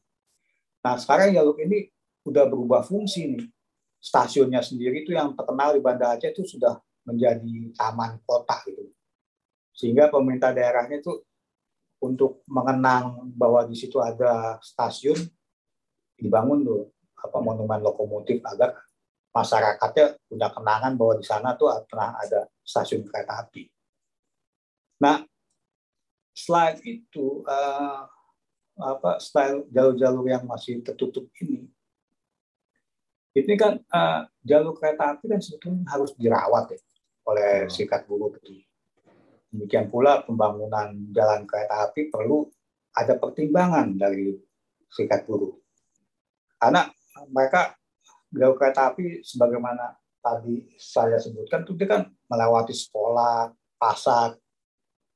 Nah, 0.80 0.96
sekarang 0.96 1.36
jalur 1.36 1.60
ini 1.60 1.92
sudah 2.24 2.48
berubah 2.48 2.80
fungsi 2.80 3.36
nih. 3.36 3.44
Stasiunnya 4.00 4.64
sendiri 4.64 5.04
itu 5.04 5.12
yang 5.12 5.36
terkenal 5.36 5.76
di 5.76 5.80
Banda 5.84 6.16
Aceh 6.16 6.32
itu 6.32 6.42
sudah 6.56 6.80
menjadi 7.04 7.72
taman 7.76 8.16
kota 8.24 8.56
gitu. 8.64 8.88
Sehingga 9.76 10.08
pemerintah 10.08 10.56
daerahnya 10.56 11.04
itu 11.04 11.20
untuk 12.00 12.40
mengenang 12.48 13.28
bahwa 13.36 13.68
di 13.68 13.76
situ 13.76 14.00
ada 14.00 14.56
stasiun 14.64 15.20
dibangun 16.16 16.64
tuh 16.64 16.82
apa 17.20 17.38
monumen 17.44 17.84
lokomotif 17.84 18.40
agar 18.48 18.72
masyarakatnya 19.36 20.16
punya 20.26 20.48
kenangan 20.48 20.92
bahwa 20.96 21.14
di 21.20 21.24
sana 21.28 21.54
tuh 21.54 21.68
pernah 21.84 22.16
ada 22.16 22.48
stasiun 22.64 23.04
kereta 23.04 23.44
api. 23.44 23.68
Nah, 25.00 25.24
selain 26.34 26.80
itu 26.84 27.44
uh, 27.44 28.04
apa 28.80 29.20
style 29.20 29.68
jalur-jalur 29.68 30.24
yang 30.28 30.44
masih 30.48 30.80
tertutup 30.80 31.28
ini, 31.40 31.68
ini 33.30 33.54
kan 33.54 33.78
uh, 33.78 34.26
jalur 34.42 34.74
kereta 34.74 35.14
api 35.14 35.30
kan 35.30 35.38
sebetulnya 35.38 35.86
harus 35.86 36.10
dirawat 36.18 36.74
ya 36.74 36.78
oleh 37.30 37.66
hmm. 37.66 37.70
sikat 37.70 38.02
buruh 38.10 38.34
itu. 38.34 38.66
Demikian 39.50 39.90
pula 39.90 40.22
pembangunan 40.22 40.94
jalan 41.10 41.46
kereta 41.46 41.90
api 41.90 42.10
perlu 42.10 42.46
ada 42.94 43.14
pertimbangan 43.18 43.94
dari 43.94 44.34
serikat 44.90 45.26
buruh. 45.26 45.54
Karena 46.58 46.90
mereka 47.30 47.74
jalur 48.30 48.58
kereta 48.58 48.90
api 48.90 49.22
sebagaimana 49.22 49.94
tadi 50.20 50.66
saya 50.78 51.16
sebutkan 51.16 51.62
itu 51.66 51.74
dia 51.78 51.88
kan 51.88 52.02
melewati 52.26 52.74
sekolah, 52.74 53.50
pasar 53.78 54.36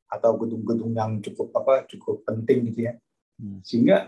atau 0.09 0.31
gedung-gedung 0.39 0.95
yang 0.95 1.19
cukup 1.19 1.51
apa 1.59 1.87
cukup 1.91 2.23
penting 2.23 2.71
gitu 2.71 2.91
ya. 2.91 2.95
Hmm. 3.43 3.59
Sehingga 3.67 4.07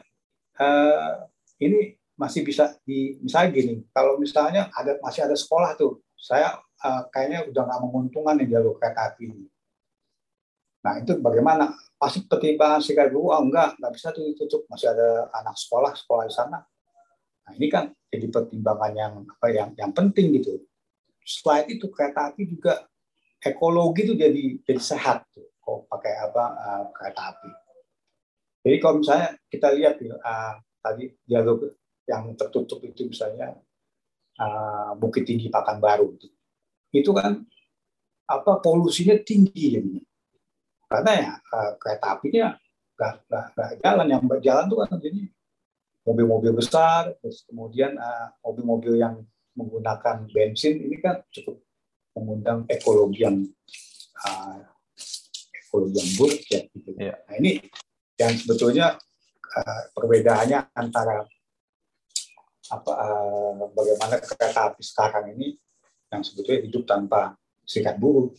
uh, 0.62 1.26
ini 1.58 1.98
masih 2.16 2.42
bisa 2.42 2.76
di 2.82 3.20
misalnya 3.20 3.48
gini, 3.52 3.74
kalau 3.92 4.16
misalnya 4.16 4.72
ada 4.72 4.96
masih 5.04 5.28
ada 5.28 5.36
sekolah 5.36 5.76
tuh, 5.76 6.00
saya 6.16 6.56
uh, 6.80 7.02
kayaknya 7.12 7.44
udah 7.48 7.62
nggak 7.68 7.80
menguntungkan 7.84 8.34
nih 8.40 8.48
jalur 8.56 8.76
kereta 8.80 9.12
api 9.12 9.28
ini 9.28 9.46
Nah 10.86 11.02
itu 11.02 11.18
bagaimana? 11.18 11.74
Pasti 11.98 12.22
pertimbangan 12.22 12.78
sikap 12.78 13.10
dulu, 13.10 13.34
oh 13.34 13.42
enggak, 13.42 13.74
enggak 13.80 13.92
bisa 13.98 14.14
tuh 14.14 14.22
ditutup, 14.30 14.62
masih 14.70 14.94
ada 14.94 15.26
anak 15.34 15.58
sekolah, 15.58 15.90
sekolah 15.98 16.30
di 16.30 16.34
sana. 16.36 16.62
Nah 17.42 17.52
ini 17.58 17.66
kan 17.66 17.90
jadi 18.06 18.30
pertimbangan 18.30 18.92
yang 18.94 19.14
apa 19.26 19.46
yang 19.50 19.68
yang 19.74 19.90
penting 19.90 20.38
gitu. 20.38 20.62
Selain 21.26 21.66
itu 21.66 21.90
kereta 21.90 22.30
api 22.30 22.46
juga 22.46 22.86
ekologi 23.42 24.06
itu 24.06 24.14
jadi 24.14 24.62
jadi 24.62 24.78
sehat 24.78 25.26
tuh 25.34 25.50
kalau 25.58 25.82
pakai 25.90 26.14
apa 26.22 26.44
uh, 26.54 26.84
kereta 26.94 27.34
api. 27.34 27.50
Jadi 28.62 28.76
kalau 28.78 28.94
misalnya 29.02 29.28
kita 29.50 29.68
lihat 29.74 29.94
uh, 30.06 30.54
tadi 30.84 31.10
jalur 31.26 31.74
yang 32.06 32.32
tertutup 32.38 32.80
itu 32.86 33.10
misalnya 33.10 33.58
uh, 34.38 34.94
Bukit 34.98 35.26
Tinggi 35.26 35.50
Pakanbaru 35.50 36.14
itu, 36.16 36.28
itu 36.94 37.10
kan 37.10 37.42
apa 38.26 38.58
polusinya 38.58 39.14
tinggi 39.22 39.78
jadinya 39.78 40.02
karena 40.86 41.12
ya 41.14 41.32
uh, 41.38 41.72
kereta 41.78 42.06
apinya 42.18 42.46
nggak 42.96 43.12
nggak 43.28 43.70
jalan 43.82 44.06
yang 44.08 44.24
berjalan 44.24 44.64
tuh 44.70 44.78
kan 44.82 44.98
jadi 44.98 45.20
mobil-mobil 46.06 46.52
besar 46.54 47.10
terus 47.18 47.42
kemudian 47.46 47.98
uh, 47.98 48.30
mobil-mobil 48.46 48.94
yang 48.98 49.20
menggunakan 49.58 50.28
bensin 50.30 50.78
ini 50.78 51.02
kan 51.02 51.22
cukup 51.34 51.58
mengundang 52.14 52.64
ekologi 52.70 53.26
yang 53.26 53.42
uh, 54.24 54.58
ekologi 55.52 55.96
yang 56.00 56.10
buruk 56.16 56.42
ya 56.48 56.60
gitu. 56.72 56.90
Yeah. 56.96 57.18
Nah 57.28 57.34
ini 57.40 57.52
yang 58.16 58.32
sebetulnya 58.36 58.96
uh, 59.56 59.82
perbedaannya 59.92 60.72
antara 60.72 61.24
apa 62.72 62.92
uh, 62.92 63.70
bagaimana 63.70 64.18
kereta 64.18 64.72
api 64.72 64.82
sekarang 64.82 65.34
ini 65.36 65.54
yang 66.10 66.22
sebetulnya 66.22 66.62
hidup 66.62 66.82
tanpa 66.86 67.34
sikat 67.66 67.98
buruh. 67.98 68.30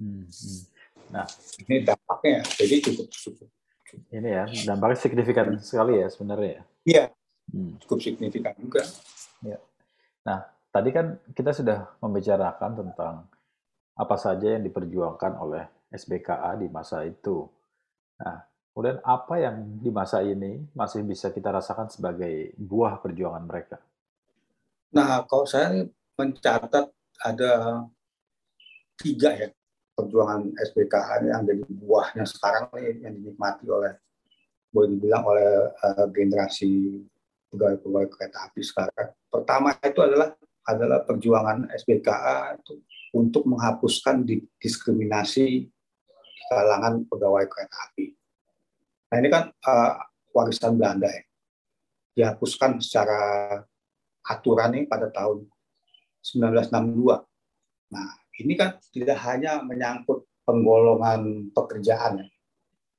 Hmm, 0.00 0.24
hmm. 0.24 0.60
Nah, 1.12 1.26
ini 1.66 1.84
dampaknya 1.84 2.40
jadi 2.56 2.76
cukup 2.80 3.06
cukup. 3.12 3.48
Ini 4.14 4.28
ya, 4.30 4.44
dampaknya 4.70 4.96
signifikan 4.96 5.58
sekali 5.58 5.98
ya 5.98 6.08
sebenarnya. 6.08 6.62
Iya, 6.86 7.04
hmm. 7.50 7.82
cukup 7.84 7.98
signifikan 8.00 8.54
juga. 8.56 8.86
Ya. 9.42 9.58
Nah, 10.24 10.46
tadi 10.70 10.90
kan 10.94 11.18
kita 11.34 11.50
sudah 11.50 11.90
membicarakan 11.98 12.72
tentang 12.78 13.14
apa 13.98 14.16
saja 14.16 14.56
yang 14.56 14.64
diperjuangkan 14.64 15.32
oleh 15.36 15.64
SBKA 15.90 16.56
di 16.56 16.70
masa 16.70 17.02
itu. 17.04 17.50
Nah, 18.22 18.49
kemudian 18.70 18.98
apa 19.02 19.34
yang 19.38 19.56
di 19.82 19.90
masa 19.90 20.22
ini 20.22 20.62
masih 20.72 21.02
bisa 21.02 21.30
kita 21.34 21.50
rasakan 21.50 21.90
sebagai 21.90 22.54
buah 22.56 23.02
perjuangan 23.02 23.44
mereka? 23.44 23.78
Nah, 24.90 25.22
kalau 25.26 25.46
saya 25.46 25.86
mencatat 26.18 26.90
ada 27.20 27.52
tiga 28.96 29.32
ya 29.32 29.48
perjuangan 29.96 30.52
SPKH 30.56 31.08
yang 31.28 31.42
jadi 31.44 31.62
buahnya 31.68 32.24
sekarang 32.24 32.72
yang 33.04 33.12
dinikmati 33.20 33.68
oleh 33.68 33.92
boleh 34.70 34.88
dibilang 34.96 35.24
oleh 35.26 35.68
uh, 35.82 36.06
generasi 36.14 37.02
pegawai-pegawai 37.50 38.08
kereta 38.08 38.38
api 38.48 38.60
sekarang. 38.62 39.08
Pertama 39.26 39.74
itu 39.82 40.00
adalah 40.00 40.30
adalah 40.70 41.02
perjuangan 41.02 41.66
itu 41.74 42.74
untuk 43.10 43.42
menghapuskan 43.50 44.22
diskriminasi 44.62 45.66
di 45.66 46.42
kalangan 46.46 47.02
pegawai 47.10 47.44
kereta 47.50 47.76
api. 47.90 48.19
Nah 49.10 49.16
ini 49.18 49.28
kan 49.28 49.50
uh, 49.50 49.92
warisan 50.30 50.78
Belanda 50.78 51.10
ya. 51.10 51.22
Dihapuskan 52.10 52.82
secara 52.82 53.18
aturan 54.26 54.70
nih 54.76 54.84
pada 54.86 55.10
tahun 55.10 55.46
1962. 56.22 57.26
Nah, 57.90 58.10
ini 58.38 58.52
kan 58.54 58.78
tidak 58.92 59.18
hanya 59.26 59.64
menyangkut 59.64 60.28
penggolongan 60.44 61.50
pekerjaan, 61.54 62.22
ya, 62.22 62.26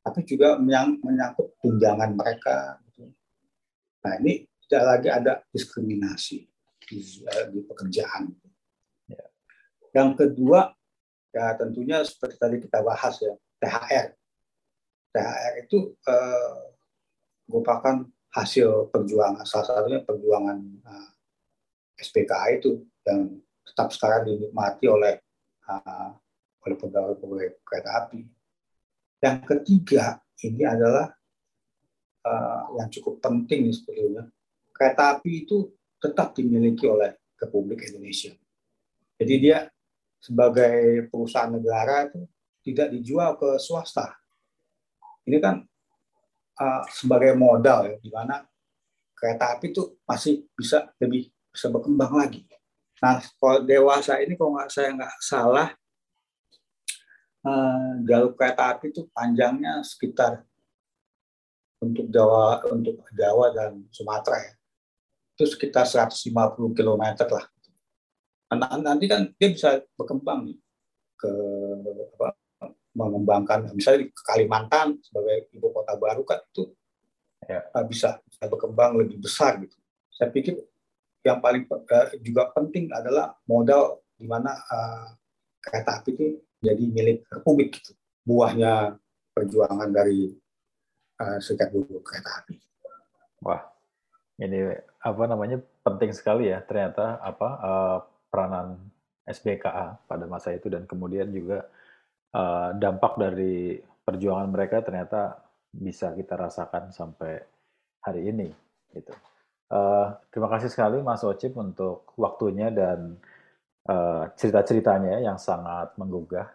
tapi 0.03 0.23
juga 0.23 0.57
menyangkut 0.59 1.57
tunjangan 1.59 2.11
mereka. 2.15 2.79
Gitu. 2.87 3.11
Nah 4.03 4.13
ini 4.23 4.47
tidak 4.65 4.83
lagi 4.87 5.07
ada 5.11 5.33
diskriminasi. 5.51 6.47
di, 6.81 6.99
eh, 7.23 7.47
di 7.55 7.63
pekerjaan. 7.63 8.27
Ya. 9.07 9.23
Yang 9.95 10.09
kedua, 10.19 10.75
ya 11.31 11.55
tentunya 11.55 12.03
seperti 12.03 12.35
tadi 12.35 12.57
kita 12.59 12.83
bahas 12.83 13.15
ya, 13.23 13.31
THR. 13.63 14.11
THR 15.11 15.53
itu 15.67 15.95
eh, 16.07 16.59
merupakan 17.51 18.07
hasil 18.31 18.87
perjuangan, 18.91 19.43
salah 19.43 19.67
satunya 19.67 19.99
perjuangan 20.03 20.57
eh, 20.63 21.09
itu 22.57 22.81
yang 23.05 23.37
tetap 23.61 23.93
sekarang 23.93 24.25
dinikmati 24.25 24.89
oleh 24.89 25.21
uh, 25.69 26.09
oleh 26.65 26.77
pegawai-pegawai 26.77 27.61
kereta 27.61 27.89
api. 28.05 28.25
Yang 29.21 29.37
ketiga 29.45 30.17
ini 30.41 30.65
adalah 30.65 31.13
uh, 32.25 32.63
yang 32.77 32.89
cukup 32.89 33.21
penting 33.21 33.69
sebetulnya. 33.69 34.29
Kereta 34.73 35.17
api 35.17 35.45
itu 35.45 35.69
tetap 36.01 36.33
dimiliki 36.33 36.89
oleh 36.89 37.13
Republik 37.37 37.85
Indonesia. 37.85 38.33
Jadi 39.21 39.33
dia 39.37 39.69
sebagai 40.21 41.09
perusahaan 41.09 41.53
negara 41.53 42.09
itu 42.09 42.25
tidak 42.61 42.93
dijual 42.93 43.37
ke 43.37 43.57
swasta. 43.61 44.20
Ini 45.27 45.37
kan 45.37 45.61
uh, 46.57 46.83
sebagai 46.89 47.37
modal 47.37 47.91
ya, 47.91 47.95
di 48.01 48.09
mana 48.09 48.41
kereta 49.13 49.57
api 49.57 49.69
itu 49.69 49.97
masih 50.05 50.45
bisa 50.57 50.89
lebih 50.97 51.29
bisa 51.51 51.67
berkembang 51.69 52.13
lagi. 52.15 52.47
Nah, 53.01 53.21
kalau 53.37 53.61
dewasa 53.65 54.21
ini 54.21 54.37
kalau 54.37 54.57
nggak 54.57 54.69
saya 54.69 54.93
nggak 54.93 55.15
salah, 55.21 55.69
uh, 57.45 57.91
jalur 58.05 58.33
kereta 58.33 58.77
api 58.77 58.93
itu 58.93 59.05
panjangnya 59.13 59.81
sekitar 59.85 60.41
untuk 61.81 62.09
Jawa 62.13 62.61
untuk 62.69 63.01
Jawa 63.13 63.53
dan 63.53 63.85
Sumatera 63.89 64.37
ya 64.37 64.53
itu 65.41 65.57
sekitar 65.57 65.89
150 65.89 66.77
km 66.77 67.03
lah. 67.33 67.45
Nah, 68.53 68.77
nanti 68.77 69.09
kan 69.09 69.25
dia 69.41 69.49
bisa 69.49 69.81
berkembang 69.97 70.53
nih 70.53 70.57
ke 71.17 71.31
apa, 72.13 72.37
mengembangkan 72.91 73.71
misalnya 73.71 74.05
di 74.05 74.07
Kalimantan 74.11 74.99
sebagai 74.99 75.47
ibu 75.55 75.71
kota 75.71 75.95
baru 75.95 76.23
kan 76.27 76.43
itu 76.43 76.75
ya. 77.47 77.63
bisa 77.87 78.19
bisa 78.27 78.43
berkembang 78.51 78.99
lebih 78.99 79.19
besar 79.19 79.59
gitu. 79.63 79.75
Saya 80.11 80.29
pikir 80.29 80.59
yang 81.23 81.39
paling 81.39 81.63
eh, 81.69 82.07
juga 82.19 82.51
penting 82.51 82.91
adalah 82.91 83.37
modal 83.45 84.01
di 84.17 84.25
mana 84.25 84.53
uh, 84.53 85.07
kereta 85.61 86.01
api 86.01 86.09
itu 86.13 86.25
jadi 86.61 86.83
milik 86.85 87.25
Republik 87.29 87.81
gitu. 87.81 87.93
Buahnya 88.21 88.97
perjuangan 89.33 89.89
dari 89.89 90.29
uh, 91.21 91.37
serikat 91.41 91.73
buruh 91.73 92.01
kereta 92.05 92.43
api. 92.43 92.57
Wah, 93.41 93.65
ini 94.37 94.69
apa 95.01 95.23
namanya 95.25 95.57
penting 95.81 96.13
sekali 96.13 96.53
ya 96.53 96.61
ternyata 96.61 97.17
apa 97.21 97.49
uh, 97.61 97.97
peranan 98.29 98.77
SBKA 99.25 99.97
pada 100.05 100.25
masa 100.29 100.53
itu 100.53 100.69
dan 100.69 100.85
kemudian 100.85 101.29
juga 101.33 101.65
uh, 102.35 102.75
dampak 102.75 103.19
dari 103.19 103.79
perjuangan 104.01 104.49
mereka 104.49 104.83
ternyata 104.83 105.39
bisa 105.71 106.11
kita 106.11 106.35
rasakan 106.35 106.91
sampai 106.91 107.39
hari 108.03 108.27
ini 108.27 108.49
gitu. 108.91 109.13
Uh, 109.71 110.11
terima 110.27 110.51
kasih 110.51 110.67
sekali 110.67 110.99
Mas 110.99 111.23
Ocip 111.23 111.55
untuk 111.55 112.11
waktunya 112.19 112.67
dan 112.67 113.15
uh, 113.87 114.27
cerita-ceritanya 114.35 115.23
yang 115.23 115.39
sangat 115.39 115.95
menggugah. 115.95 116.51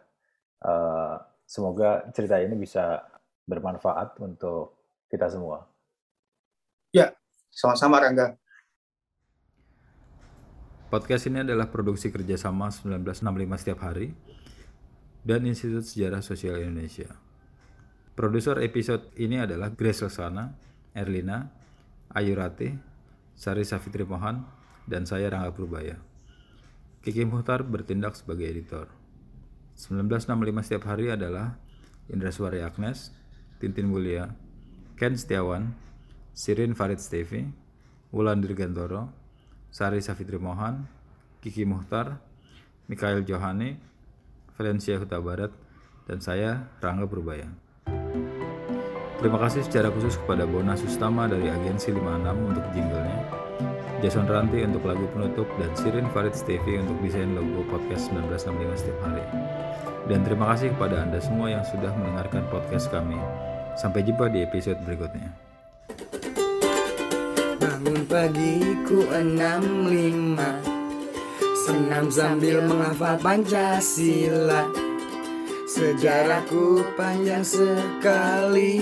Uh, 0.61 1.17
semoga 1.49 2.05
cerita 2.13 2.37
ini 2.37 2.53
bisa 2.59 3.01
bermanfaat 3.49 4.21
untuk 4.21 4.77
kita 5.09 5.33
semua. 5.33 5.65
Ya, 6.93 7.15
sama-sama 7.49 8.03
Rangga. 8.03 8.37
Podcast 10.87 11.27
ini 11.27 11.43
adalah 11.43 11.67
produksi 11.67 12.13
kerjasama 12.13 12.71
1965 12.71 13.63
setiap 13.63 13.81
hari 13.83 14.15
dan 15.27 15.43
Institut 15.43 15.83
Sejarah 15.83 16.23
Sosial 16.23 16.63
Indonesia. 16.63 17.11
Produser 18.15 18.63
episode 18.63 19.11
ini 19.19 19.43
adalah 19.43 19.75
Grace 19.75 20.07
Lesana, 20.07 20.55
Erlina, 20.95 21.51
Ayu 22.15 22.39
Ratih, 22.39 22.79
Sari 23.35 23.67
Safitri 23.67 24.07
Mohan, 24.07 24.47
dan 24.87 25.03
saya 25.03 25.27
Rangga 25.27 25.51
Purbaya. 25.51 25.99
Kiki 27.03 27.27
Muhtar 27.27 27.67
bertindak 27.67 28.15
sebagai 28.15 28.47
editor. 28.47 28.87
1965 29.75 30.63
setiap 30.63 30.95
hari 30.95 31.11
adalah 31.11 31.59
Indra 32.07 32.31
Suwari 32.31 32.63
Agnes, 32.63 33.11
Tintin 33.59 33.91
Mulia, 33.91 34.31
Ken 34.95 35.19
Setiawan, 35.19 35.75
Sirin 36.39 36.79
Farid 36.79 37.03
Stevi, 37.03 37.51
Wulan 38.15 38.39
Dirgantoro, 38.39 39.11
Sari 39.75 39.99
Safitri 39.99 40.39
Mohan, 40.39 40.87
Kiki 41.43 41.67
Muhtar, 41.67 42.23
Mikael 42.87 43.27
Johani, 43.27 43.96
Valencia 44.57 44.97
Huta 44.97 45.21
Barat, 45.21 45.53
dan 46.09 46.19
saya 46.25 46.73
Rangga 46.81 47.05
Purbaya. 47.05 47.47
Terima 49.17 49.41
kasih 49.41 49.65
secara 49.65 49.89
khusus 49.89 50.21
kepada 50.21 50.45
Bona 50.45 50.77
Sustama 50.77 51.25
dari 51.25 51.49
Agensi 51.49 51.89
56 51.89 52.53
untuk 52.53 52.65
jinglenya, 52.77 53.21
Jason 54.05 54.29
Ranti 54.29 54.61
untuk 54.61 54.85
lagu 54.85 55.09
penutup, 55.13 55.49
dan 55.57 55.73
Sirin 55.73 56.09
Farid 56.13 56.37
Stevi 56.37 56.77
untuk 56.81 57.01
desain 57.01 57.33
logo 57.33 57.65
podcast 57.73 58.13
1965 58.13 58.81
setiap 58.81 58.99
hari. 59.09 59.25
Dan 60.07 60.21
terima 60.23 60.53
kasih 60.53 60.71
kepada 60.77 61.03
Anda 61.03 61.19
semua 61.19 61.49
yang 61.49 61.65
sudah 61.65 61.91
mendengarkan 61.97 62.45
podcast 62.53 62.93
kami. 62.93 63.19
Sampai 63.75 64.05
jumpa 64.05 64.29
di 64.29 64.45
episode 64.45 64.79
berikutnya. 64.85 65.33
Bangun 67.57 68.05
pagiku 68.07 69.01
enam 69.11 69.91
lima 69.91 70.76
Senam 71.67 72.07
sambil 72.15 72.63
menghafal 72.63 73.19
Pancasila. 73.19 74.71
Sejarahku 75.67 76.87
panjang 76.95 77.43
sekali. 77.43 78.79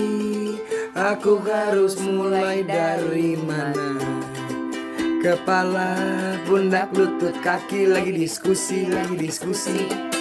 Aku 0.93 1.41
harus 1.41 1.97
mulai 1.97 2.61
dari 2.61 3.33
mana? 3.41 3.97
Kepala, 5.17 5.97
pundak, 6.45 6.93
lutut, 6.93 7.33
kaki 7.41 7.89
Lagi 7.89 8.13
diskusi, 8.13 8.85
lagi 8.85 9.17
diskusi 9.17 10.13